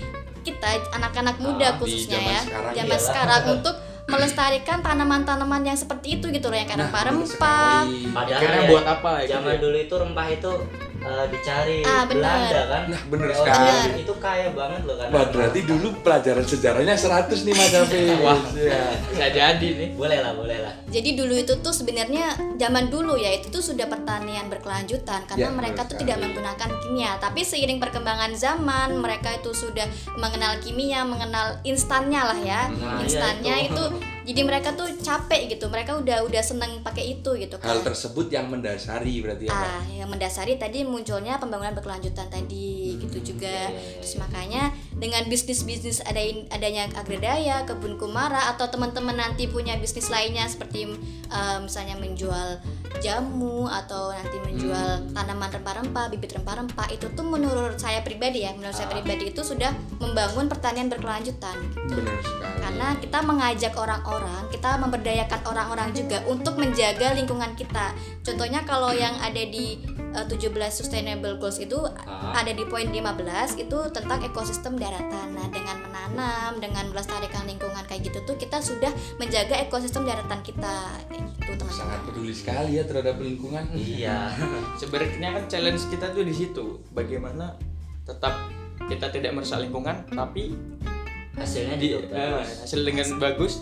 kita 0.40 0.78
anak-anak 0.92 1.36
muda 1.38 1.66
Ah, 1.66 1.72
di 1.74 1.78
khususnya 1.78 2.14
zaman 2.14 2.30
ya 2.30 2.40
sekarang 2.40 2.72
zaman 2.72 2.86
iyalah. 2.88 3.02
sekarang 3.02 3.42
untuk 3.54 3.74
melestarikan 4.08 4.78
tanaman-tanaman 4.80 5.62
yang 5.64 5.76
seperti 5.76 6.16
itu 6.16 6.30
gitu 6.30 6.48
loh 6.48 6.56
yang 6.56 6.64
kayak 6.64 6.80
Nah, 6.80 6.88
rempah-rempah. 6.88 7.80
Padahal 8.08 8.38
Akhirnya 8.40 8.62
ya, 8.62 8.70
buat 8.72 8.86
apa 8.88 9.10
ya? 9.20 9.26
zaman 9.36 9.56
dulu 9.58 9.76
itu 9.76 9.94
rempah 9.94 10.26
itu 10.30 10.52
eh, 10.98 11.24
dicari 11.28 11.78
Ah, 11.80 12.02
bener. 12.04 12.20
Belanda 12.20 12.62
kan 12.66 12.82
Nah, 12.88 13.02
bener 13.06 13.28
Ya, 13.28 13.36
sekali. 13.36 14.02
itu 14.02 14.14
kaya 14.16 14.48
banget 14.50 14.80
loh 14.82 14.96
kan 14.96 15.08
Wah, 15.08 15.26
berarti 15.28 15.60
dulu 15.62 15.88
pelajaran 16.00 16.42
sejarahnya 16.42 16.94
100 16.94 17.38
nih 17.40 17.54
Mas 17.54 17.72
Hafiz. 17.72 18.18
Wah. 18.24 18.40
Ya. 18.52 18.82
Bisa 19.04 19.26
jadi 19.28 19.68
nih. 19.70 19.88
boleh 19.94 20.18
lah 20.18 20.32
boleh 20.32 20.58
lah 20.58 20.72
Jadi 20.86 21.10
dulu 21.14 21.34
itu 21.34 21.54
tuh 21.56 21.70
sebenarnya 21.70 22.26
zaman 22.56 22.88
dulu 22.88 23.14
ya 23.14 23.30
itu 23.30 23.48
tuh 23.48 23.60
sudah 23.60 23.86
pertanian 23.86 24.48
berkelanjutan 24.48 25.22
karena 25.24 25.38
Ya, 25.38 25.50
mereka 25.50 25.80
tuh 25.82 25.94
sekali. 25.94 26.02
tidak 26.04 26.16
menggunakan 26.20 26.70
kimia. 26.80 27.12
Tapi 27.16 27.40
seiring 27.42 27.78
perkembangan 27.78 28.32
zaman 28.32 28.96
mereka 28.96 29.32
itu 29.32 29.50
sudah 29.50 29.86
mengenal 30.14 30.58
kimia, 30.58 31.02
mengenal 31.02 31.60
instannya 31.62 32.22
lah 32.22 32.38
ya. 32.38 32.60
Nah, 32.68 32.74
iya 32.96 33.02
instannya 33.02 33.54
itu. 33.64 33.74
itu. 33.74 33.84
jadi 34.28 34.44
mereka 34.44 34.76
tuh 34.76 34.92
capek 34.94 35.48
gitu. 35.48 35.66
Mereka 35.66 35.96
udah 35.96 36.20
udah 36.22 36.42
seneng 36.44 36.84
pakai 36.84 37.16
itu 37.16 37.30
gitu 37.34 37.56
Hal 37.58 37.80
kan. 37.80 37.88
tersebut 37.88 38.28
yang 38.28 38.46
mendasari 38.46 39.24
berarti 39.24 39.48
ya. 39.48 39.56
Ah, 39.56 39.80
yang 39.88 40.06
mendasari 40.06 40.54
tadi 40.54 40.84
munculnya 40.84 41.40
pembangunan 41.40 41.72
berkelanjutan 41.72 42.28
tadi 42.28 43.00
gitu 43.00 43.32
juga. 43.34 43.48
iya, 43.48 43.72
iya, 43.72 44.04
Terus 44.04 44.20
makanya 44.20 44.62
dengan 44.92 45.24
bisnis-bisnis 45.26 46.04
ada 46.04 46.20
adanya 46.50 46.92
agradaya, 46.92 47.64
kebun 47.64 47.96
kumara 47.96 48.52
atau 48.52 48.68
teman-teman 48.68 49.16
nanti 49.16 49.48
punya 49.48 49.80
bisnis 49.80 50.08
lainnya 50.08 50.44
seperti 50.44 50.92
eh, 51.28 51.58
misalnya 51.58 51.96
menjual 51.96 52.60
jamu 52.98 53.64
atau 53.64 54.10
nanti 54.10 54.36
menjual 54.40 55.12
tanaman 55.12 55.48
rempah-rempah, 55.50 56.04
bibit 56.08 56.34
rempah-rempah 56.34 56.90
itu 56.90 57.06
tuh 57.08 57.22
menurut 57.22 57.76
saya 57.76 58.00
pribadi 58.00 58.42
ya, 58.42 58.52
menurut 58.52 58.74
saya 58.74 58.88
Ah. 58.88 58.94
pribadi 58.94 59.30
itu 59.30 59.40
sudah 59.40 59.70
membangun 59.96 60.48
pertanian 60.48 60.88
berkelanjutan 60.88 61.54
gitu. 61.70 61.94
Benar 61.94 62.18
sekali. 62.18 62.56
Karena 62.58 62.88
kita 62.98 63.18
mengajak 63.22 63.72
orang-orang, 63.72 64.17
kita 64.48 64.80
memberdayakan 64.80 65.40
orang-orang 65.44 65.90
juga 65.92 66.22
untuk 66.26 66.56
menjaga 66.56 67.14
lingkungan 67.14 67.52
kita. 67.54 67.92
Contohnya 68.22 68.64
kalau 68.64 68.90
yang 68.90 69.14
ada 69.20 69.40
di 69.40 69.80
eh, 70.14 70.24
17 70.24 70.48
sustainable 70.72 71.36
goals 71.36 71.60
itu 71.60 71.76
Ah. 72.06 72.32
ada 72.40 72.50
di 72.50 72.64
poin 72.64 72.88
15 72.88 73.54
itu 73.60 73.78
tentang 73.92 74.24
ekosistem 74.24 74.74
daratan. 74.80 75.36
Nah, 75.36 75.46
dengan 75.52 75.76
menanam, 75.84 76.56
dengan 76.58 76.88
melestarikan 76.90 77.44
lingkungan 77.44 77.84
kayak 77.84 78.08
gitu 78.08 78.18
tuh 78.24 78.36
kita 78.40 78.58
sudah 78.58 78.88
menjaga 79.20 79.60
ekosistem 79.60 80.08
daratan 80.08 80.40
kita 80.40 80.96
gitu, 81.12 81.28
teman-teman. 81.44 81.74
sangat 81.74 82.00
peduli 82.08 82.32
sekali 82.32 82.80
ya 82.80 82.84
terhadap 82.88 83.20
lingkungan 83.20 83.64
iya 83.76 84.32
sebenarnya 84.80 85.36
kan 85.36 85.44
challenge 85.46 85.84
kita 85.92 86.10
tuh 86.10 86.24
di 86.24 86.34
situ 86.34 86.80
bagaimana 86.96 87.54
tetap 88.08 88.48
kita 88.88 89.12
tidak 89.12 89.36
merusak 89.36 89.60
lingkungan 89.60 90.00
tapi 90.08 90.56
hasilnya 91.36 91.76
di 91.76 91.88
bagus 92.08 92.48
hasil 92.64 92.80
dengan 92.82 93.06
bagus 93.20 93.54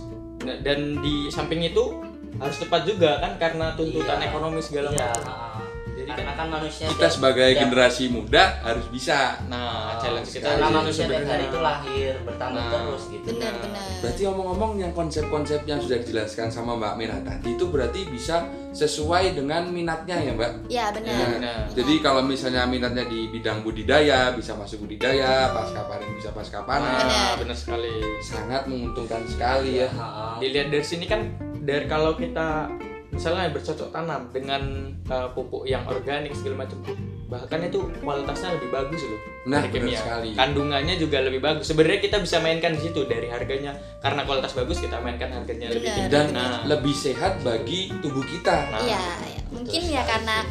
dan 0.63 0.79
di 1.03 1.29
samping 1.29 1.63
itu 1.63 2.03
harus 2.37 2.57
tepat 2.61 2.85
juga 2.85 3.17
kan 3.19 3.33
karena 3.41 3.73
tuntutan 3.75 4.21
Iya. 4.21 4.29
ekonomi 4.29 4.61
segala 4.61 4.93
iya 4.93 5.09
macam. 5.09 5.66
Jadi 6.07 6.15
karena 6.17 6.33
kan 6.33 6.47
manusia 6.49 6.85
kita 6.87 6.99
tiap- 7.01 7.11
sebagai 7.13 7.49
tiap- 7.49 7.61
generasi 7.61 8.05
muda 8.07 8.43
harus 8.63 8.87
bisa 8.89 9.43
nah 9.45 9.99
challenge 9.99 10.31
kita 10.31 10.47
karena 10.49 10.69
manusia 10.71 11.05
tiap 11.05 11.27
hari 11.27 11.45
itu 11.45 11.59
lahir 11.59 12.13
bertambah 12.23 12.55
Nah. 12.57 12.71
terus 12.71 13.03
gitu 13.11 13.29
Benar-benar. 13.29 13.85
Berarti 13.97 14.23
omong-omong 14.25 14.73
yang 14.79 14.93
konsep-konsep 14.93 15.61
yang 15.65 15.79
sudah 15.79 15.99
dijelaskan 15.99 16.47
sama 16.47 16.73
Mbak 16.75 16.95
Mira 16.95 17.19
tadi 17.21 17.49
itu 17.51 17.65
berarti 17.67 18.07
bisa 18.07 18.47
sesuai 18.71 19.35
dengan 19.35 19.67
minatnya 19.67 20.17
ya 20.17 20.33
Mbak. 20.33 20.51
Ya, 20.69 20.87
benar. 20.91 21.11
Nah, 21.11 21.29
benar. 21.35 21.59
Jadi 21.73 21.95
kalau 21.99 22.23
misalnya 22.23 22.63
minatnya 22.65 23.03
di 23.03 23.27
bidang 23.27 23.61
budidaya 23.61 24.31
bisa 24.31 24.55
masuk 24.55 24.85
budidaya, 24.85 25.51
pasca 25.51 25.83
panen 25.85 26.07
bisa 26.13 26.31
pasca 26.31 26.63
panen. 26.63 26.87
Benar. 26.87 27.09
nah, 27.09 27.35
benar 27.37 27.57
sekali 27.57 27.95
Sangat 28.21 28.63
menguntungkan 28.67 29.27
sekali 29.27 29.83
ya. 29.83 29.89
Ha-ha. 29.89 30.39
dilihat 30.39 30.69
dari 30.69 30.85
sini 30.85 31.05
kan 31.05 31.27
dari 31.59 31.85
kalau 31.85 32.15
kita 32.15 32.71
misalnya 33.17 33.49
bercocok 33.51 33.89
tanam 33.89 34.29
dengan 34.29 34.63
uh, 35.09 35.33
pupuk 35.33 35.65
yang 35.65 35.83
organik 35.89 36.37
segala 36.37 36.63
macam 36.63 36.79
bahkan 37.27 37.59
itu 37.59 37.81
kualitasnya 37.99 38.55
lebih 38.55 38.71
bagus 38.71 39.03
loh 39.03 39.21
Nah, 39.47 39.63
kimia. 39.71 39.95
sekali. 39.95 40.35
kandungannya 40.35 40.99
juga 40.99 41.23
lebih 41.23 41.39
bagus 41.39 41.71
sebenarnya 41.71 42.03
kita 42.03 42.19
bisa 42.19 42.43
mainkan 42.43 42.75
di 42.75 42.83
situ 42.83 43.07
dari 43.07 43.31
harganya 43.31 43.79
karena 44.03 44.27
kualitas 44.27 44.51
bagus 44.53 44.83
kita 44.83 44.99
mainkan 44.99 45.31
harganya 45.31 45.71
lebih 45.71 45.87
tinggi 45.87 46.11
Dan 46.11 46.35
nah, 46.35 46.67
lebih 46.67 46.91
sehat 46.91 47.39
bagi 47.47 47.95
tubuh 48.03 48.27
kita. 48.27 48.75
nah, 48.75 48.83
Iya, 48.83 49.03
ya. 49.23 49.41
mungkin 49.55 49.83
ya 49.87 50.03
karena 50.03 50.43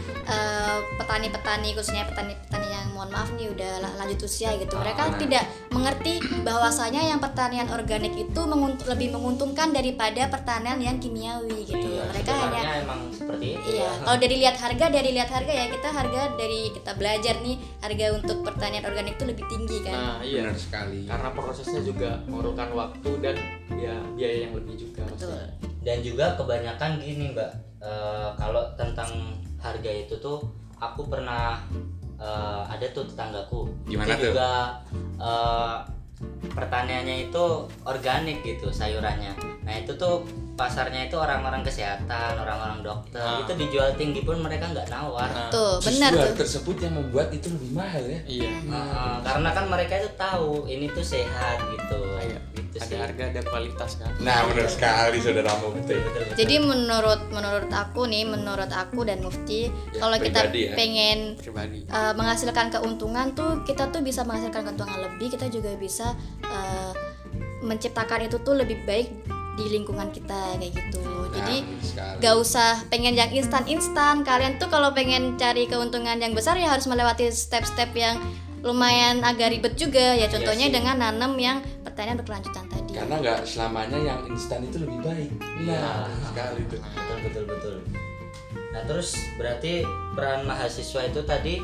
petani-petani 0.96 1.70
khususnya 1.72 2.04
petani-petani 2.06 2.68
yang 2.68 2.86
mohon 2.92 3.10
maaf 3.10 3.30
nih 3.32 3.48
udah 3.48 3.72
la- 3.80 3.96
lanjut 3.98 4.20
usia 4.22 4.56
gitu. 4.56 4.74
Mereka 4.74 5.02
Ah. 5.04 5.16
tidak 5.16 5.44
mengerti 5.70 6.14
bahwasanya 6.42 7.02
yang 7.06 7.20
pertanian 7.20 7.68
organik 7.68 8.12
itu 8.12 8.42
mengunt- 8.42 8.86
lebih 8.86 9.12
menguntungkan 9.12 9.70
daripada 9.70 10.28
pertanian 10.28 10.78
yang 10.78 10.98
kimiawi 10.98 11.64
gitu. 11.64 11.78
Iya, 11.78 12.04
Mereka 12.08 12.32
hanya 12.32 12.62
emang 12.80 13.00
seperti 13.10 13.46
itu 13.54 13.68
Iya, 13.72 13.84
ya. 13.84 13.92
kalau 14.02 14.18
dari 14.18 14.36
lihat 14.38 14.58
harga, 14.58 14.86
dari 14.88 15.10
lihat 15.12 15.30
harga 15.30 15.54
ya 15.54 15.66
kita 15.68 15.90
harga 15.90 16.22
dari 16.36 16.60
kita 16.72 16.92
belajar 16.94 17.36
nih 17.40 17.56
harga 17.80 18.06
untuk 18.14 18.38
pertanian 18.42 18.84
organik 18.84 19.14
itu 19.14 19.26
lebih 19.26 19.46
tinggi 19.46 19.78
kan. 19.82 19.94
nah 19.94 20.18
iya 20.22 20.42
Benar 20.44 20.58
sekali. 20.58 21.00
karena 21.06 21.30
prosesnya 21.32 21.82
juga 21.82 22.10
memerlukan 22.26 22.70
waktu 22.72 23.10
dan 23.20 23.36
ya 23.74 23.96
biaya 24.12 24.38
yang 24.42 24.54
lebih 24.54 24.76
juga 24.80 25.04
Betul. 25.06 25.36
dan 25.82 25.98
juga 26.02 26.36
kebanyakan 26.36 26.92
gini 26.98 27.32
mbak 27.32 27.52
eh, 27.78 28.30
kalau 28.36 28.64
tentang 28.76 29.10
harga 29.66 29.90
itu 29.90 30.14
tuh 30.20 30.38
aku 30.78 31.02
pernah 31.06 31.58
eh, 32.16 32.62
ada 32.68 32.86
tuh 32.90 33.04
tetanggaku 33.04 33.66
Gimana 33.86 34.06
itu 34.08 34.22
tuh? 34.22 34.26
juga 34.30 34.52
eh, 35.18 35.76
pertaniannya 36.48 37.28
itu 37.28 37.46
organik 37.84 38.40
gitu 38.42 38.70
sayurannya 38.70 39.34
nah 39.62 39.74
itu 39.74 39.92
tuh 39.96 40.22
pasarnya 40.56 41.10
itu 41.10 41.18
orang-orang 41.18 41.60
kesehatan 41.60 42.38
orang-orang 42.38 42.80
dokter 42.80 43.20
Ah. 43.20 43.42
itu 43.42 43.52
dijual 43.58 43.92
tinggi 43.94 44.22
pun 44.22 44.40
mereka 44.40 44.70
nggak 44.70 44.88
nawar 44.88 45.28
Nah, 45.28 45.50
Tuh, 45.50 45.82
benar 45.82 46.14
tuh. 46.14 46.32
tersebut 46.38 46.80
yang 46.80 46.96
membuat 46.96 47.28
itu 47.30 47.50
lebih 47.50 47.74
mahal 47.74 48.00
ya. 48.02 48.20
iya 48.24 48.52
Nah, 48.64 49.20
karena 49.20 49.50
kan 49.52 49.66
mereka 49.68 49.94
itu 49.98 50.10
tahu 50.16 50.64
ini 50.66 50.88
tuh 50.88 51.04
sehat 51.04 51.60
gitu 51.68 52.00
Iya. 52.16 52.40
Gitu 52.76 52.84
ada 52.84 52.88
sih. 52.88 53.00
harga 53.00 53.24
ada 53.26 53.42
kualitas 53.44 53.92
kan 53.96 54.12
Nah, 54.18 54.40
benar 54.46 54.68
sekali 54.68 55.18
saudara 55.18 55.52
Mufti. 55.56 55.80
betul, 55.82 55.98
betul, 55.98 56.22
betul. 56.22 56.36
Jadi 56.36 56.56
menurut 56.62 57.22
menurut 57.30 57.72
aku 57.72 58.02
nih, 58.06 58.24
menurut 58.26 58.68
aku 58.70 59.00
dan 59.02 59.20
Mufti, 59.20 59.62
Ya, 59.66 59.98
kalau 59.98 60.18
kita 60.18 60.40
ya. 60.46 60.76
pengen 60.76 61.18
pribadi 61.36 61.88
uh, 61.88 62.12
menghasilkan 62.12 62.68
keuntungan 62.70 63.32
tuh 63.32 63.64
kita 63.64 63.88
tuh 63.88 64.00
bisa 64.00 64.22
menghasilkan 64.22 64.62
keuntungan 64.66 65.00
lebih 65.02 65.28
kita 65.30 65.48
juga 65.48 65.72
bisa 65.76 66.12
uh, 66.44 66.92
menciptakan 67.62 68.20
itu 68.24 68.38
tuh 68.38 68.54
lebih 68.54 68.84
baik 68.84 69.10
di 69.56 69.72
lingkungan 69.72 70.12
kita 70.12 70.36
kayak 70.54 70.74
gitu 70.74 71.04
jadi 71.32 71.58
Nah, 71.58 71.80
sekali. 71.82 72.18
gak 72.22 72.36
usah 72.38 72.72
pengen 72.86 73.14
yang 73.14 73.28
instan 73.30 73.64
instan 73.66 74.22
kalian 74.22 74.56
tuh 74.56 74.68
kalau 74.68 74.92
pengen 74.92 75.36
cari 75.36 75.64
keuntungan 75.66 76.16
yang 76.16 76.32
besar 76.32 76.56
ya 76.56 76.68
harus 76.70 76.86
melewati 76.86 77.28
step-step 77.30 77.92
yang 77.94 78.20
lumayan 78.66 79.22
agak 79.22 79.54
ribet 79.54 79.78
juga 79.78 80.18
ya 80.18 80.26
contohnya 80.26 80.68
sih. 80.68 80.74
dengan 80.74 80.98
nanam 80.98 81.38
yang 81.38 81.62
pertanian 81.86 82.18
berkelanjutan 82.18 82.66
tadi. 82.66 82.92
Karena 82.98 83.22
nggak 83.22 83.40
selamanya 83.46 84.00
yang 84.02 84.20
instan 84.26 84.66
itu 84.66 84.82
lebih 84.82 85.06
baik. 85.06 85.30
Iya. 85.62 85.78
Nah, 85.78 85.98
benar 86.10 86.26
sekali 86.34 86.62
betul 86.66 87.18
betul 87.22 87.44
betul. 87.46 87.76
Nah 88.74 88.82
terus 88.90 89.16
berarti 89.38 89.86
peran 90.18 90.50
mahasiswa 90.50 91.02
itu 91.06 91.22
tadi 91.24 91.62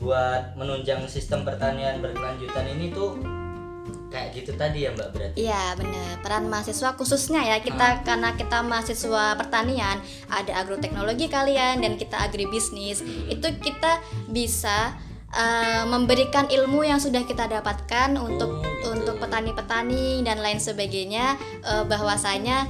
buat 0.00 0.56
menunjang 0.56 1.04
sistem 1.10 1.44
pertanian 1.44 2.00
berkelanjutan 2.00 2.64
ini 2.78 2.88
tuh 2.94 3.20
kayak 4.10 4.32
gitu 4.32 4.54
tadi 4.54 4.86
ya 4.86 4.90
mbak 4.94 5.10
berarti? 5.12 5.36
Iya 5.38 5.76
bener 5.78 6.14
peran 6.22 6.46
mahasiswa 6.46 6.94
khususnya 6.94 7.42
ya 7.42 7.58
kita 7.58 8.06
karena 8.06 8.38
kita 8.38 8.62
mahasiswa 8.62 9.34
pertanian 9.34 9.98
ada 10.30 10.52
agroteknologi 10.62 11.26
kalian 11.26 11.82
dan 11.82 11.98
kita 11.98 12.16
agribisnis 12.22 13.02
itu 13.26 13.48
kita 13.62 13.98
bisa 14.30 14.94
uh, 15.34 15.84
memberikan 15.88 16.46
ilmu 16.50 16.86
yang 16.86 16.98
sudah 16.98 17.22
kita 17.26 17.46
dapatkan 17.50 18.14
untuk 18.18 18.70
Oh, 18.80 18.96
untuk 18.96 19.20
petani-petani 19.20 20.24
dan 20.24 20.40
lain 20.40 20.56
sebagainya 20.56 21.36
uh, 21.68 21.84
bahwasanya 21.84 22.64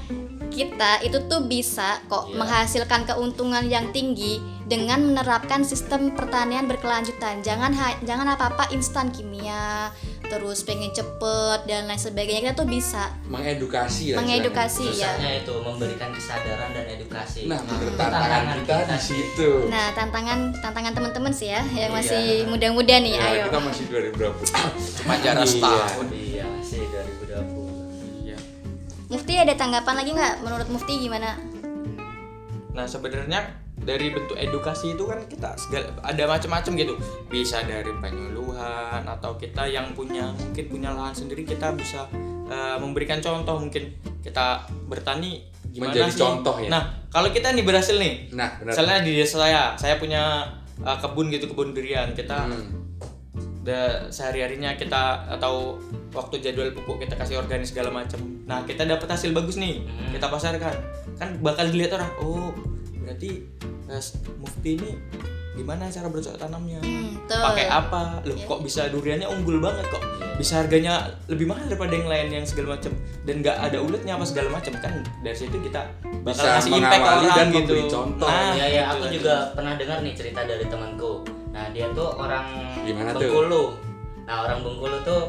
kita 0.51 0.99
itu 1.07 1.23
tuh 1.31 1.46
bisa 1.46 2.03
kok 2.11 2.27
Iya. 2.27 2.35
menghasilkan 2.42 3.07
keuntungan 3.07 3.62
yang 3.70 3.94
tinggi 3.94 4.42
dengan 4.66 5.07
menerapkan 5.07 5.62
sistem 5.62 6.11
pertanian 6.11 6.66
berkelanjutan. 6.66 7.46
Jangan 7.46 7.79
jangan 8.03 8.35
apa-apa 8.35 8.75
instan 8.75 9.14
kimia, 9.14 9.94
terus 10.31 10.62
pengen 10.62 10.88
cepet 10.88 11.66
dan 11.66 11.85
lain 11.85 11.99
sebagainya. 11.99 12.40
Kita 12.47 12.57
tuh 12.57 12.64
bisa 12.64 13.11
Mengedukasi 13.27 14.14
lah. 14.14 14.23
mengedukasi 14.23 14.85
ya. 14.88 15.11
susahnya 15.11 15.31
itu 15.43 15.55
memberikan 15.59 16.11
kesadaran 16.11 16.71
dan 16.71 16.87
edukasi. 16.88 17.40
Nah, 17.45 17.59
bener, 17.61 17.90
Tantangan 17.93 18.43
kita 18.57 18.62
kita 18.62 18.77
di 18.87 18.99
situ. 19.01 19.51
Nah, 19.66 19.90
tantangan 19.90 20.38
tantangan 20.57 20.93
teman-teman 20.93 21.33
sih 21.33 21.49
ya 21.49 21.61
yang 21.69 21.90
Iya. 21.90 21.99
masih 21.99 22.25
muda-muda 22.47 22.95
nih. 22.97 23.12
Ya, 23.12 23.27
ayo. 23.29 23.45
kita 23.45 23.59
masih 23.61 23.85
2020. 23.85 24.47
cuma 24.97 25.14
jarak 25.19 25.43
Iya. 25.43 25.51
setahun 25.51 26.07
iya 26.12 26.47
sih 26.61 26.81
2020 26.81 27.66
iya 28.23 28.38
Mufti 29.09 29.35
ada 29.35 29.53
tanggapan 29.53 29.95
lagi 29.97 30.11
nggak? 30.12 30.35
Menurut 30.40 30.69
Mufti 30.69 30.95
gimana? 30.97 31.35
Nah 32.71 32.87
sebenarnya 32.87 33.40
dari 33.75 34.09
bentuk 34.09 34.37
edukasi 34.37 34.93
itu 34.93 35.03
kan 35.03 35.25
kita 35.25 35.57
segala, 35.57 35.90
ada 36.03 36.23
macam-macam 36.29 36.73
gitu. 36.77 36.95
Bisa 37.27 37.64
dari 37.64 37.90
penyuluhan 38.61 39.03
atau 39.09 39.33
kita 39.35 39.62
yang 39.64 39.87
punya 39.92 40.29
mungkin 40.31 40.64
punya 40.68 40.90
lahan 40.92 41.14
sendiri 41.16 41.42
kita 41.44 41.73
bisa 41.73 42.05
eh, 42.46 42.77
memberikan 42.77 43.16
contoh 43.18 43.57
mungkin 43.59 43.88
kita 44.20 44.61
bertani 44.85 45.49
gimana 45.66 45.94
Menjadi 45.94 46.11
sih? 46.11 46.20
contoh 46.20 46.57
ya. 46.59 46.68
Nah 46.68 46.83
kalau 47.09 47.31
kita 47.31 47.51
nih 47.51 47.62
berhasil 47.62 47.94
nih, 47.96 48.31
Nah, 48.31 48.59
benar. 48.59 48.70
misalnya 48.70 48.96
di 49.03 49.12
desa 49.14 49.38
saya, 49.38 49.62
saya 49.77 49.96
punya 49.96 50.46
eh, 50.79 50.99
kebun 50.99 51.31
gitu 51.31 51.46
kebun 51.46 51.73
durian 51.73 52.11
kita 52.12 52.44
Hmm. 52.44 52.68
da, 53.61 54.09
sehari 54.09 54.40
harinya 54.40 54.73
kita 54.75 55.29
atau 55.31 55.77
waktu 56.11 56.40
jadwal 56.40 56.73
pupuk 56.73 56.96
kita 56.99 57.12
kasih 57.14 57.38
organik 57.38 57.64
segala 57.64 57.92
macam 57.92 58.16
nah 58.42 58.64
kita 58.64 58.83
dapat 58.83 59.05
hasil 59.07 59.31
bagus 59.31 59.57
nih 59.57 59.81
Hmm. 59.81 60.11
kita 60.11 60.27
pasarkan 60.27 60.75
kan 61.16 61.29
bakal 61.38 61.68
dilihat 61.68 61.92
orang 61.94 62.09
oh 62.18 62.51
berarti 62.99 63.44
Mas 63.85 64.16
Mufti 64.37 64.75
ini 64.75 64.90
gimana 65.61 65.87
cara 65.87 66.07
bercocok 66.07 66.37
tanamnya 66.37 66.81
Hmm, 66.81 67.20
tuh. 67.23 67.37
pakai 67.37 67.66
apa 67.66 68.01
loh 68.23 68.33
Iya. 68.33 68.46
kok 68.46 68.61
bisa 68.61 68.83
duriannya 68.87 69.29
unggul 69.29 69.59
banget 69.59 69.85
kok 69.87 70.03
bisa 70.35 70.53
harganya 70.59 70.94
lebih 71.27 71.44
mahal 71.44 71.64
daripada 71.64 71.92
yang 71.92 72.09
lain 72.09 72.29
yang 72.33 72.44
segala 72.44 72.75
macam 72.75 72.92
dan 73.23 73.35
nggak 73.38 73.57
ada 73.61 73.77
uletnya 73.79 74.12
apa 74.14 74.25
segala 74.25 74.49
macam 74.51 74.73
kan 74.75 74.92
dari 75.20 75.37
situ 75.37 75.57
kita 75.59 75.85
bakal 76.23 76.33
Bisa 76.40 76.57
kasih 76.57 76.70
impact 76.75 76.88
ke 76.90 76.99
mengawali 76.99 77.27
orang 77.27 77.37
dan 77.37 77.49
gitu 77.55 77.75
contoh. 77.87 78.27
nah 78.27 78.51
ya 78.51 78.66
ya 78.66 78.66
gitu 78.66 78.88
aku 78.90 79.03
kan. 79.03 79.11
juga 79.12 79.35
pernah 79.53 79.73
dengar 79.75 79.99
nih 80.01 80.14
cerita 80.14 80.40
dari 80.42 80.64
temanku 80.64 81.12
nah 81.51 81.64
dia 81.68 81.87
tuh 81.92 82.09
orang 82.14 82.46
Gimana 82.81 83.11
tuh? 83.11 83.20
Bengkulu 83.20 83.64
nah 84.23 84.37
orang 84.42 84.59
Bengkulu 84.61 84.96
tuh 85.03 85.23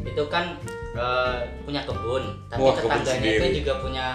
itu 0.00 0.22
kan 0.28 0.44
eh, 0.92 1.36
punya 1.62 1.82
kebun 1.82 2.22
tapi 2.46 2.60
Wah, 2.60 2.72
kebun 2.72 2.90
tetangganya 2.92 3.18
itu 3.24 3.38
sendiri. 3.40 3.56
juga 3.58 3.72
punya 3.78 4.06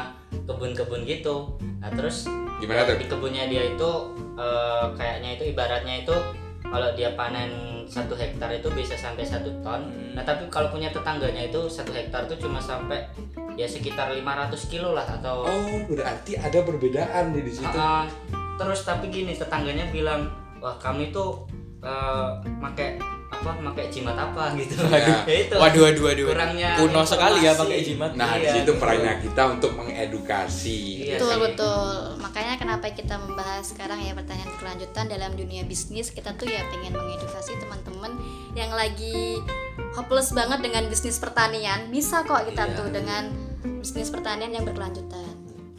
kebun-kebun 0.43 1.01
gitu 1.03 1.35
nah 1.77 1.89
terus 1.89 2.29
Gimana 2.57 2.81
tuh? 2.83 2.97
di 2.97 3.05
kebunnya 3.05 3.45
dia 3.45 3.63
itu 3.67 3.91
eh, 4.33 4.85
kayaknya 4.93 5.29
itu 5.35 5.43
ibaratnya 5.47 5.95
itu 6.01 6.15
kalau 6.63 6.89
dia 6.93 7.13
panen 7.13 7.49
satu 7.85 8.11
hektar 8.13 8.51
itu 8.51 8.67
bisa 8.75 8.93
sampai 8.93 9.23
satu 9.23 9.47
ton 9.61 9.87
Hmm. 9.87 10.11
nah 10.11 10.21
tapi 10.21 10.43
kalau 10.47 10.67
punya 10.67 10.89
tetangganya 10.89 11.47
itu 11.47 11.63
satu 11.65 11.89
hektar 11.89 12.25
tuh 12.25 12.35
cuma 12.35 12.59
sampai 12.59 13.07
ya 13.55 13.63
sekitar 13.63 14.11
500 14.11 14.51
kilo 14.67 14.91
lah 14.91 15.07
atau 15.07 15.41
Oh, 15.41 15.77
berarti 15.87 16.35
ada 16.35 16.59
perbedaan 16.59 17.31
di 17.31 17.47
situ. 17.47 17.65
Ah, 17.71 18.03
terus 18.55 18.83
tapi 18.83 19.07
gini 19.07 19.31
tetangganya 19.31 19.87
bilang 19.87 20.27
wah 20.57 20.75
kami 20.75 21.09
tuh 21.09 21.45
eh 21.79 22.27
make 22.59 22.97
apa 23.37 23.51
make 23.55 23.85
jimat 23.87 24.13
apa 24.13 24.43
gitu 24.53 24.73
Waduh. 24.83 25.19
Ya 25.23 25.37
itu 25.39 25.53
Waduh, 25.53 25.81
waduh, 25.83 26.03
waduh. 26.03 26.25
kurangnya 26.27 26.69
Kuno 26.75 27.01
sekali 27.03 27.39
ya 27.39 27.53
pakai 27.53 27.79
jimat. 27.81 28.11
Nah, 28.13 28.33
di 28.33 28.43
Iya, 28.43 28.51
situ 28.55 28.65
gitu. 28.67 28.81
perannya 28.81 29.13
kita 29.19 29.41
untuk 29.49 29.71
mengedukasi. 29.73 30.79
Iya 31.03 31.15
betul 31.15 31.29
sih. 31.29 31.41
betul 31.41 31.87
makanya 32.17 32.53
kenapa 32.55 32.85
kita 32.89 33.15
membahas 33.15 33.63
sekarang 33.63 33.99
ya 33.99 34.11
pertanyaan 34.11 34.51
kelanjutan 34.57 35.05
dalam 35.05 35.31
dunia 35.33 35.63
bisnis 35.63 36.09
kita 36.09 36.33
tuh 36.33 36.45
ya 36.45 36.65
pengen 36.67 36.91
mengedukasi 36.91 37.55
teman-teman 37.57 38.17
yang 38.53 38.71
lagi 38.71 39.37
hopeless 39.93 40.31
banget 40.31 40.59
dengan 40.61 40.83
bisnis 40.85 41.17
pertanian 41.17 41.87
bisa 41.87 42.21
kok 42.21 42.43
kita 42.43 42.63
Iya. 42.63 42.75
tuh 42.75 42.87
dengan 42.89 43.23
bisnis 43.79 44.09
pertanian 44.09 44.51
yang 44.51 44.63
berkelanjutan 44.63 45.25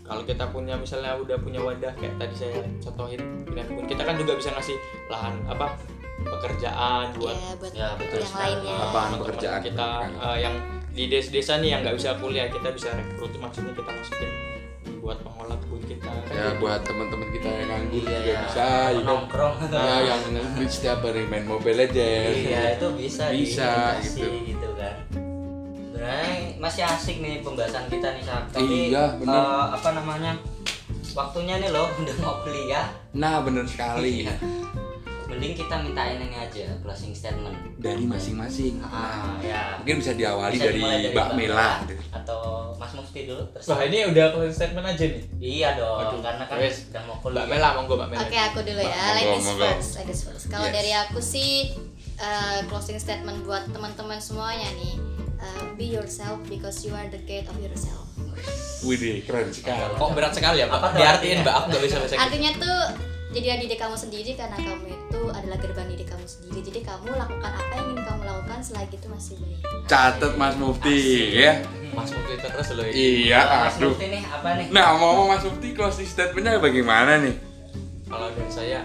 kalau 0.01 0.25
kita 0.25 0.49
punya 0.49 0.73
misalnya 0.75 1.13
udah 1.15 1.37
punya 1.37 1.61
wadah 1.61 1.93
kayak 1.95 2.17
tadi 2.17 2.35
saya 2.35 2.65
contohin 2.81 3.21
kebun 3.47 3.85
kita 3.85 4.01
kan 4.01 4.17
juga 4.17 4.33
bisa 4.35 4.49
ngasih 4.51 4.77
lahan 5.07 5.37
apa 5.45 5.77
pekerjaan 6.21 7.05
buat 7.15 7.35
ya 7.35 7.51
buat 7.55 7.73
Ya, 7.73 7.89
betul 7.95 8.19
yang 8.19 8.27
sekali. 8.27 8.43
lainnya 8.45 8.75
Lapangan 8.81 9.11
pekerjaan. 9.19 9.61
kita 9.63 9.89
eh, 10.19 10.39
yang 10.41 10.55
di 10.91 11.05
desa-desa 11.07 11.53
nih 11.57 11.69
yang 11.71 11.81
nggak 11.81 11.97
bisa 11.97 12.11
kuliah 12.17 12.47
kita 12.49 12.69
bisa 12.71 12.89
rekrut 12.91 13.33
maksudnya 13.37 13.73
kita 13.73 13.87
masukin 13.89 14.31
buat 14.99 15.19
pengolah 15.21 15.57
kebun 15.57 15.83
kita 15.85 16.11
kan 16.11 16.27
Ya 16.29 16.47
gitu. 16.49 16.59
buat 16.59 16.81
teman-teman 16.83 17.29
kita 17.31 17.49
yang 17.49 17.69
nganggur 17.71 17.95
Iya, 17.95 18.11
juga 18.11 18.21
ya. 18.27 18.41
bisa 18.43 18.67
ya 18.91 19.01
nongkrong 19.01 19.55
Ya 19.71 19.97
yang 20.05 20.21
setiap 20.67 20.99
hari 21.01 21.23
main 21.25 21.45
Mobile 21.45 21.79
Legends. 21.79 22.39
iya 22.43 22.63
itu 22.75 22.87
bisa 22.93 23.25
Bisa, 23.31 23.71
gitu. 24.01 24.27
gitu 24.45 24.69
kan 24.75 24.95
sebenarnya 25.89 26.27
masih 26.59 26.83
asik 26.85 27.17
nih 27.19 27.41
pembahasan 27.41 27.87
kita 27.87 28.09
nih 28.11 28.23
Sak. 28.23 28.43
tapi 28.51 28.91
Iya, 28.91 29.05
bener. 29.17 29.35
eh, 29.35 29.67
apa 29.73 29.89
namanya 29.93 30.33
waktunya 31.11 31.55
nih 31.57 31.71
loh 31.71 31.87
udah 31.97 32.17
mau 32.19 32.37
kuliah 32.43 32.87
Nah, 33.13 33.41
bener 33.41 33.65
sekali. 33.65 34.27
Mending 35.29 35.53
kita 35.55 35.77
mintain 35.79 36.17
ini 36.19 36.33
aja 36.35 36.65
closing 36.81 37.13
statement 37.13 37.53
Dari 37.77 38.01
masing-masing. 38.03 38.81
Nah, 38.81 38.89
ah 38.89 39.37
ya 39.39 39.77
mungkin 39.77 40.01
bisa 40.01 40.13
diawali 40.13 40.57
Bisa 40.57 40.65
dari, 40.67 40.81
dimulai 40.81 41.13
Mbak 41.13 41.29
Mela. 41.35 41.85
atau 42.11 42.41
Mas 42.75 42.93
Mufti 42.93 43.21
dulu 43.25 43.39
wah 43.39 43.53
terserah. 43.55 43.85
ini 43.85 44.09
udah 44.09 44.25
closing 44.33 44.57
statement 44.57 44.87
aja 44.87 45.05
nih 45.05 45.23
iya 45.39 45.69
dong 45.75 46.01
Waduh, 46.01 46.21
karena 46.25 46.45
kan 46.45 46.57
wes. 46.57 46.89
udah 46.89 47.03
mau 47.05 47.15
Mbak 47.15 47.23
kuliah 47.23 47.45
Mela 47.47 47.69
monggo 47.77 47.95
Mbak 47.95 48.09
Mela 48.09 48.21
Oke 48.25 48.39
aku 48.39 48.59
dulu 48.63 48.81
ya, 48.81 49.05
ladies 49.15 49.45
monggo. 49.45 49.67
first, 49.69 49.91
ladies 49.95 50.21
first. 50.23 50.45
Kalau 50.49 50.65
Yes. 50.65 50.75
dari 50.75 50.93
aku 50.97 51.19
sih 51.21 51.51
uh, 52.17 52.59
closing 52.65 52.97
statement 52.97 53.45
buat 53.45 53.69
teman-teman 53.69 54.17
semuanya 54.19 54.73
nih, 54.75 54.97
uh, 55.37 55.63
be 55.75 55.87
yourself 55.87 56.41
because 56.47 56.81
you 56.81 56.93
are 56.93 57.07
the 57.07 57.21
gate 57.21 57.45
of 57.45 57.57
yourself. 57.59 58.09
Widih, 58.81 59.21
keren 59.23 59.51
sekali. 59.51 59.93
kok 59.93 60.11
berat 60.11 60.33
sekali 60.33 60.57
ya 60.59 60.67
Mbak 60.67 60.81
tuh 60.81 60.93
diartiin? 60.95 61.39
Mbak 61.43 61.53
aku 61.53 61.65
nggak 61.69 61.83
bisa 61.85 61.97
bahasa 61.99 62.15
Inggris. 62.15 62.25
Artinya 62.25 62.51
tuh 62.57 62.79
jadilah 63.29 63.59
diri 63.59 63.77
kamu 63.77 63.95
sendiri 63.95 64.33
karena 64.35 64.57
kamu 64.57 64.85
itu 64.89 65.21
adalah 65.29 65.59
gerbang 65.59 65.89
diri 65.89 66.03
kamu 66.03 66.25
sendiri. 66.25 66.59
Jadi 66.65 66.81
kamu 66.83 67.09
lakukan 67.13 67.53
apa 67.53 67.73
yang 67.75 67.87
ingin 67.91 68.03
kamu 68.03 68.23
lakukan 68.25 68.59
selagi 68.59 68.95
itu 68.95 69.07
masih 69.07 69.35
baik. 69.37 69.61
Catet 69.85 70.33
Mas 70.35 70.55
Mufti 70.55 70.99
ya. 71.35 71.53
Mas 71.91 72.11
Mufti 72.11 72.35
terus 72.37 72.69
loh 72.73 72.85
ini 72.85 73.27
Iya, 73.27 73.41
Mas 73.63 73.77
aduh. 73.77 73.91
Mufti 73.91 74.07
nih 74.09 74.23
apa 74.25 74.49
nih 74.55 74.67
Nah, 74.69 74.87
mau 74.95 75.27
Mas 75.27 75.43
Mufti 75.43 75.69
closing 75.71 76.05
statementnya 76.05 76.57
bagaimana 76.59 77.21
nih? 77.21 77.35
kalau 78.05 78.33
dari 78.33 78.49
saya 78.49 78.81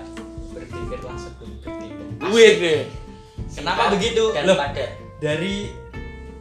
berpikirlah 0.50 1.16
sebelum 1.16 1.52
bertindak 1.64 2.28
Wih 2.30 2.52
deh. 2.58 2.82
Kenapa 3.50 3.88
begitu? 3.90 4.24
dan 4.32 4.44
Loh. 4.44 4.58
padat 4.58 4.92
dari 5.18 5.72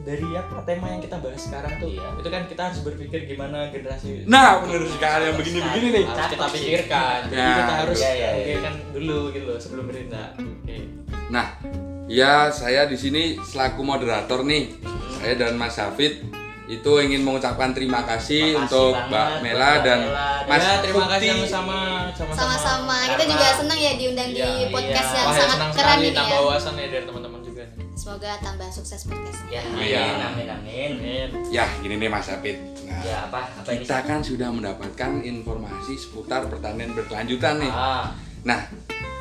dari 0.02 0.26
apa 0.32 0.58
tema 0.62 0.86
yang 0.88 0.98
kita 0.98 1.16
bahas 1.16 1.38
sekarang 1.40 1.72
tuh 1.78 1.86
Iya. 1.88 2.08
itu 2.16 2.28
kan 2.28 2.42
kita 2.44 2.62
harus 2.64 2.80
berpikir 2.80 3.20
gimana 3.24 3.70
generasi 3.70 4.26
Nah, 4.26 4.58
bener 4.60 4.82
sekali 4.84 5.22
yang 5.24 5.36
begini-begini 5.36 5.88
nih. 5.92 6.04
harus 6.04 6.26
kita 6.28 6.46
pikirkan 6.48 7.18
jadi 7.28 7.38
Nah, 7.40 7.56
kita 7.56 7.74
harus 7.78 7.96
iya, 7.96 8.10
iya, 8.10 8.28
iya. 8.28 8.30
pikirkan 8.36 8.74
dulu 8.92 9.18
gitu 9.30 9.44
loh 9.46 9.58
sebelum 9.58 9.84
bertindak 9.86 10.30
oke 10.34 10.76
Nah, 11.28 11.46
ya 12.06 12.34
saya 12.50 12.84
di 12.84 12.94
sini 12.94 13.22
selaku 13.40 13.80
moderator 13.80 14.42
nih, 14.42 14.74
saya 15.14 15.34
dan 15.34 15.54
Mas 15.54 15.74
Hafid 15.74 16.20
itu 16.64 16.92
ingin 16.98 17.20
mengucapkan 17.20 17.70
terima 17.70 18.00
kasih 18.02 18.52
Makasih 18.52 18.60
untuk 18.60 18.92
banget 18.92 19.08
Mbak 19.08 19.28
Mela 19.40 19.60
Mbak 19.68 19.82
dan 19.82 19.98
Mela. 20.02 20.26
Mas 20.44 20.62
ya 20.62 20.74
terima 20.80 21.04
kasih 21.06 21.28
Mufti. 21.30 21.46
sama-sama 21.46 21.78
sama-sama 22.12 22.34
Sama-sama. 22.34 22.96
Kita 23.08 23.24
juga 23.28 23.46
senang 23.54 23.78
ya 23.78 23.92
diundang 23.94 24.28
Iya, 24.28 24.34
di 24.34 24.46
podcast 24.68 25.08
iya. 25.08 25.16
yang 25.16 25.26
Wah, 25.26 25.34
ya, 25.34 25.40
sangat 25.42 25.58
keren 25.72 25.98
ini 26.00 26.10
ya. 26.12 26.24
wawasan 26.34 26.74
ya 26.74 26.86
dari 26.88 27.04
teman-teman 27.04 27.40
Semoga 27.92 28.40
tambah 28.40 28.68
sukses 28.68 29.04
podcastnya. 29.04 29.60
ya 29.60 29.62
Iya. 29.78 30.02
amin 30.02 30.48
amin 30.48 30.48
amin 30.50 30.90
Amin. 30.94 31.28
Ya, 31.48 31.68
gini 31.78 31.96
nih 31.96 32.08
Mas 32.08 32.26
Hafid. 32.26 32.56
Nah, 32.82 33.00
ya 33.00 33.16
apa 33.24 33.40
apa 33.54 33.68
ini 33.70 33.84
kita 33.84 33.98
kan 34.02 34.20
sudah 34.20 34.48
mendapatkan 34.48 35.20
informasi 35.20 35.94
seputar 35.94 36.44
pertanian 36.46 36.92
berkelanjutan 36.92 37.60
nih. 37.60 37.68
ah 37.70 38.08
Nah, 38.42 38.58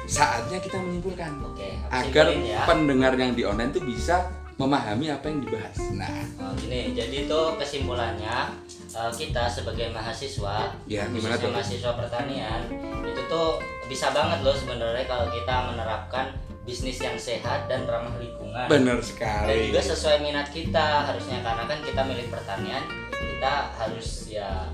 saatnya 0.03 0.57
kita 0.57 0.75
menyimpulkan 0.77 1.29
oke 1.41 1.67
agar 1.89 2.25
ya 2.33 2.63
pendengar 2.65 3.13
yang 3.13 3.31
di 3.31 3.43
online 3.43 3.69
tuh 3.69 3.83
bisa 3.83 4.23
memahami 4.55 5.09
apa 5.09 5.25
yang 5.25 5.39
dibahas. 5.41 5.77
Nah, 5.91 6.09
Oh, 6.37 6.51
gini, 6.55 6.91
jadi 6.91 7.25
itu 7.25 7.39
kesimpulannya 7.55 8.55
eh, 8.89 9.11
kita 9.11 9.45
sebagai 9.47 9.89
mahasiswa, 9.89 10.73
Ya, 10.85 11.05
gimana 11.07 11.33
khususnya 11.33 11.43
tuh? 11.43 11.51
mahasiswa 11.51 11.91
pertanian, 11.97 12.61
itu 13.01 13.21
tuh 13.25 13.57
bisa 13.85 14.11
banget 14.11 14.39
loh 14.41 14.53
sebenarnya 14.53 15.03
kalau 15.05 15.27
kita 15.27 15.55
menerapkan 15.65 16.25
bisnis 16.61 16.97
yang 16.97 17.17
sehat 17.17 17.65
dan 17.65 17.83
ramah 17.83 18.13
lingkungan. 18.15 18.65
benar 18.67 18.97
Dan 18.97 19.05
sekali. 19.05 19.69
juga 19.69 19.81
sesuai 19.83 20.17
minat 20.21 20.47
kita 20.49 21.09
harusnya 21.09 21.41
karena 21.41 21.63
kan 21.65 21.79
kita 21.81 22.01
milik 22.05 22.27
pertanian, 22.29 22.83
kita 23.11 23.53
harus 23.75 24.07
ya 24.27 24.69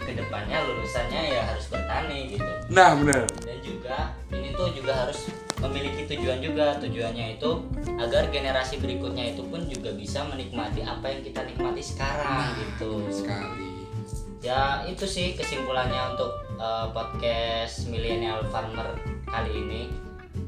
ke 0.00 0.16
depannya 0.16 0.64
lulusannya 0.64 1.20
ya 1.28 1.42
harus 1.44 1.68
bertani 1.68 2.32
gitu. 2.32 2.48
Nah, 2.68 2.96
benar. 2.96 3.28
Dan 3.44 3.58
juga 3.60 3.96
ini 4.32 4.56
tuh 4.56 4.72
juga 4.72 5.04
harus 5.04 5.28
memiliki 5.58 6.06
tujuan 6.06 6.38
juga 6.38 6.78
tujuannya 6.78 7.36
itu 7.36 7.50
agar 7.98 8.30
generasi 8.30 8.78
berikutnya 8.78 9.34
itu 9.34 9.42
pun 9.42 9.66
juga 9.66 9.90
bisa 9.90 10.22
menikmati 10.24 10.80
apa 10.80 11.10
yang 11.10 11.20
kita 11.20 11.42
nikmati 11.44 11.82
sekarang 11.82 12.54
gitu 12.56 13.02
Benar 13.02 13.10
sekali. 13.12 13.68
ya 14.38 14.86
itu 14.86 15.02
sih 15.02 15.34
kesimpulannya 15.34 16.14
untuk 16.14 16.30
eh, 16.56 16.86
podcast 16.94 17.90
millennial 17.90 18.46
farmer 18.48 18.94
kali 19.26 19.50
ini 19.50 19.82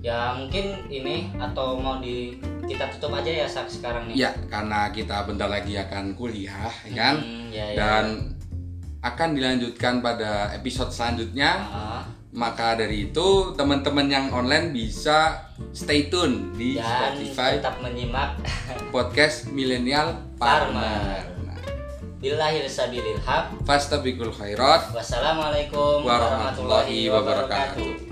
ya 0.00 0.32
mungkin 0.32 0.88
ini 0.88 1.28
atau 1.36 1.76
mau 1.76 2.00
di 2.00 2.40
kita 2.64 2.88
tutup 2.96 3.20
aja 3.20 3.44
ya 3.44 3.46
sak 3.46 3.68
sekarang 3.68 4.08
nih 4.08 4.24
Ya, 4.24 4.30
karena 4.48 4.88
kita 4.94 5.28
bentar 5.28 5.50
lagi 5.50 5.76
akan 5.76 6.16
kuliah, 6.16 6.72
ya 6.88 6.92
kan? 6.96 7.14
Hmm, 7.20 7.48
ya, 7.52 7.64
ya. 7.72 7.76
Dan 7.76 8.04
akan 9.04 9.28
dilanjutkan 9.36 10.00
pada 10.00 10.54
episode 10.56 10.92
selanjutnya. 10.92 11.50
Ah, 11.68 12.02
Maka 12.30 12.78
dari 12.78 13.10
itu, 13.10 13.58
teman-teman 13.58 14.06
yang 14.06 14.30
online 14.30 14.70
bisa 14.70 15.50
stay 15.74 16.06
tune 16.06 16.54
di 16.54 16.78
dan 16.78 17.10
Spotify 17.18 17.58
tetap 17.58 17.82
menyimak 17.82 18.38
podcast 18.94 19.50
Millennial 19.50 20.14
Farmer. 20.38 21.26
Nah, 21.42 21.58
Billahil 22.22 22.70
sabilil 22.70 23.18
haq 23.26 23.50
Fastabikul 23.66 24.30
khairat. 24.30 24.94
Wassalamualaikum 24.94 26.06
Warahmatullahi 26.06 27.10
wabarakatuh 27.10 28.09